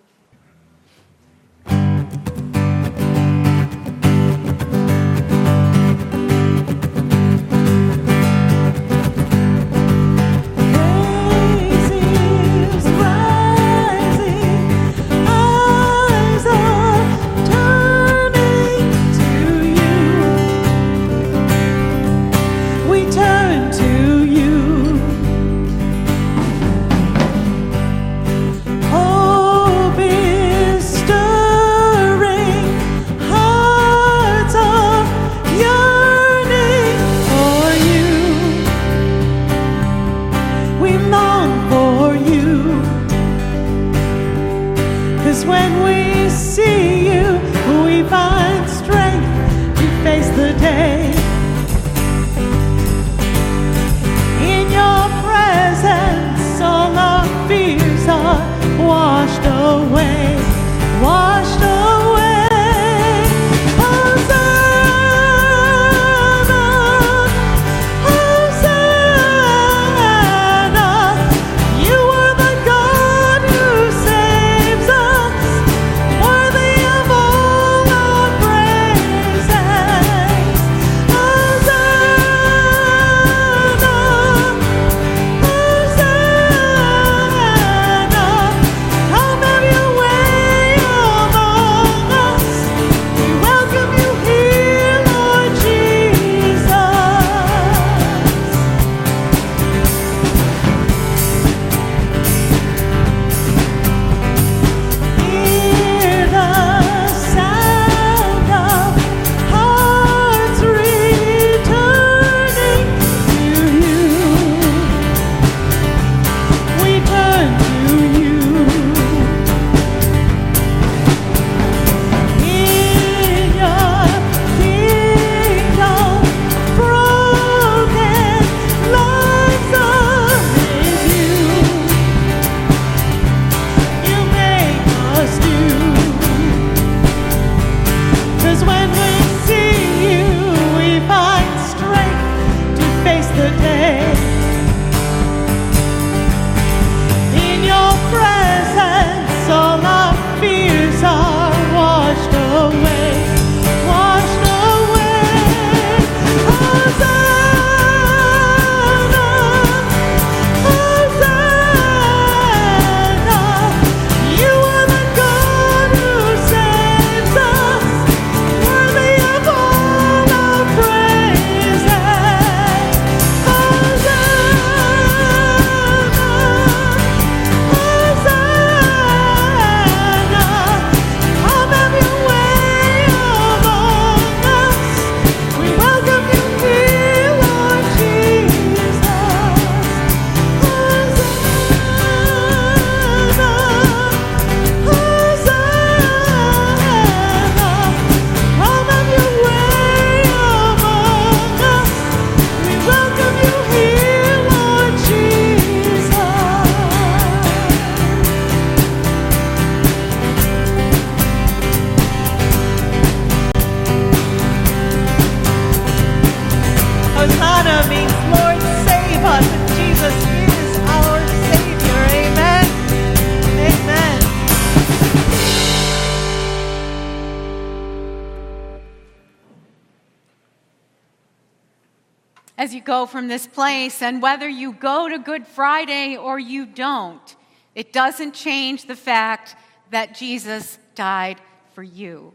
From 233.07 233.29
this 233.29 233.47
place. 233.47 234.03
And 234.03 234.23
whether 234.23 234.49
you 234.49 234.73
go 234.73 235.09
to 235.09 235.19
Good 235.19 235.47
Friday 235.47 236.17
or 236.17 236.39
you 236.39 236.67
don't, 236.67 237.37
it 237.75 237.93
doesn't 237.93 238.35
change 238.35 238.87
the 238.87 238.97
fact 238.97 239.57
that 239.91 240.15
Jesus 240.15 240.79
died 240.95 241.41
for 241.75 241.83
you. 241.83 242.33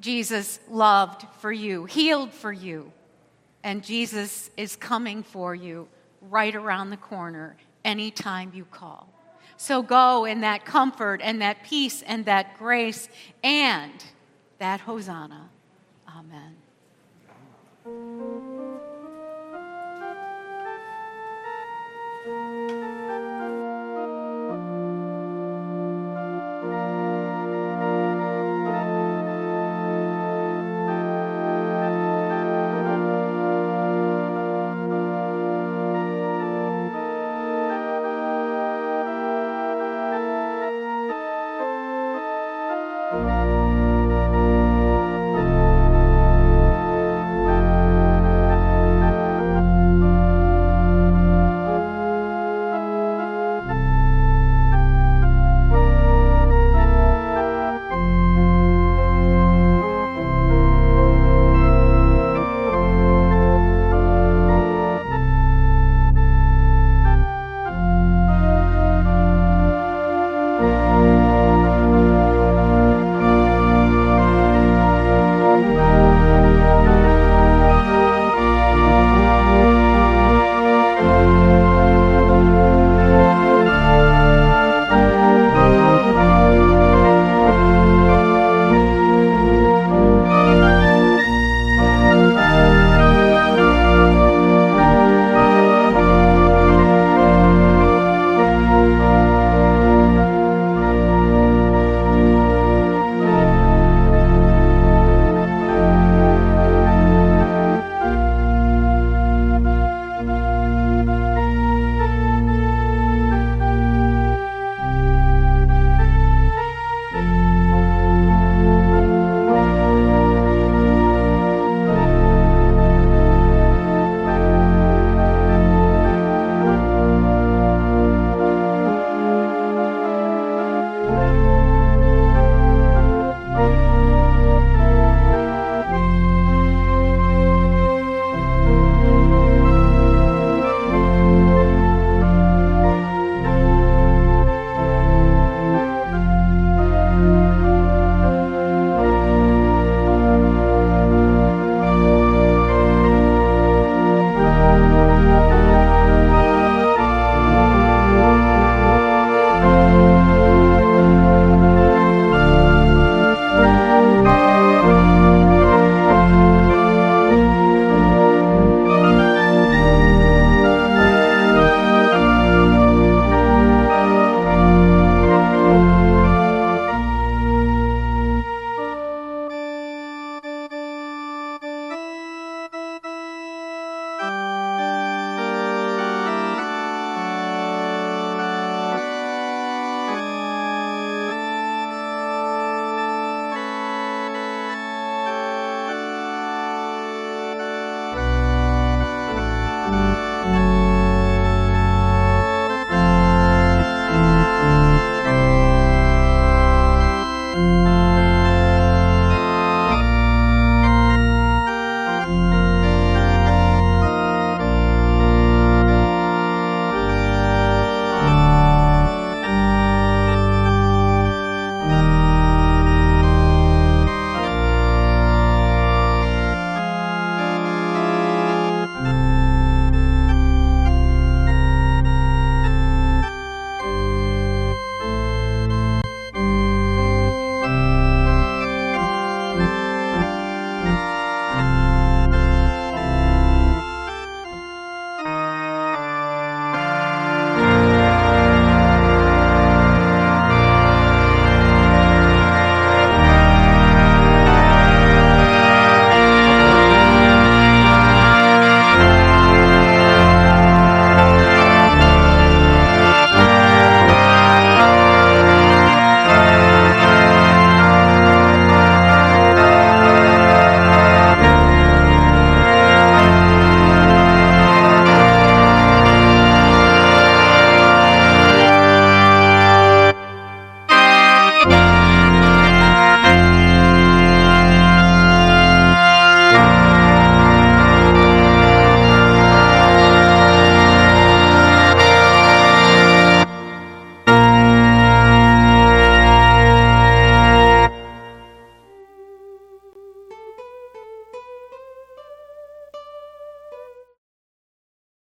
Jesus 0.00 0.58
loved 0.68 1.26
for 1.40 1.52
you, 1.52 1.84
healed 1.84 2.32
for 2.32 2.52
you, 2.52 2.92
and 3.62 3.84
Jesus 3.84 4.50
is 4.56 4.74
coming 4.74 5.22
for 5.22 5.54
you 5.54 5.86
right 6.20 6.54
around 6.54 6.90
the 6.90 6.96
corner 6.96 7.56
anytime 7.84 8.50
you 8.52 8.64
call. 8.64 9.08
So 9.56 9.80
go 9.80 10.24
in 10.24 10.40
that 10.40 10.64
comfort 10.64 11.20
and 11.22 11.40
that 11.40 11.62
peace 11.62 12.02
and 12.02 12.24
that 12.24 12.58
grace 12.58 13.08
and 13.44 13.92
that 14.58 14.80
hosanna. 14.80 15.50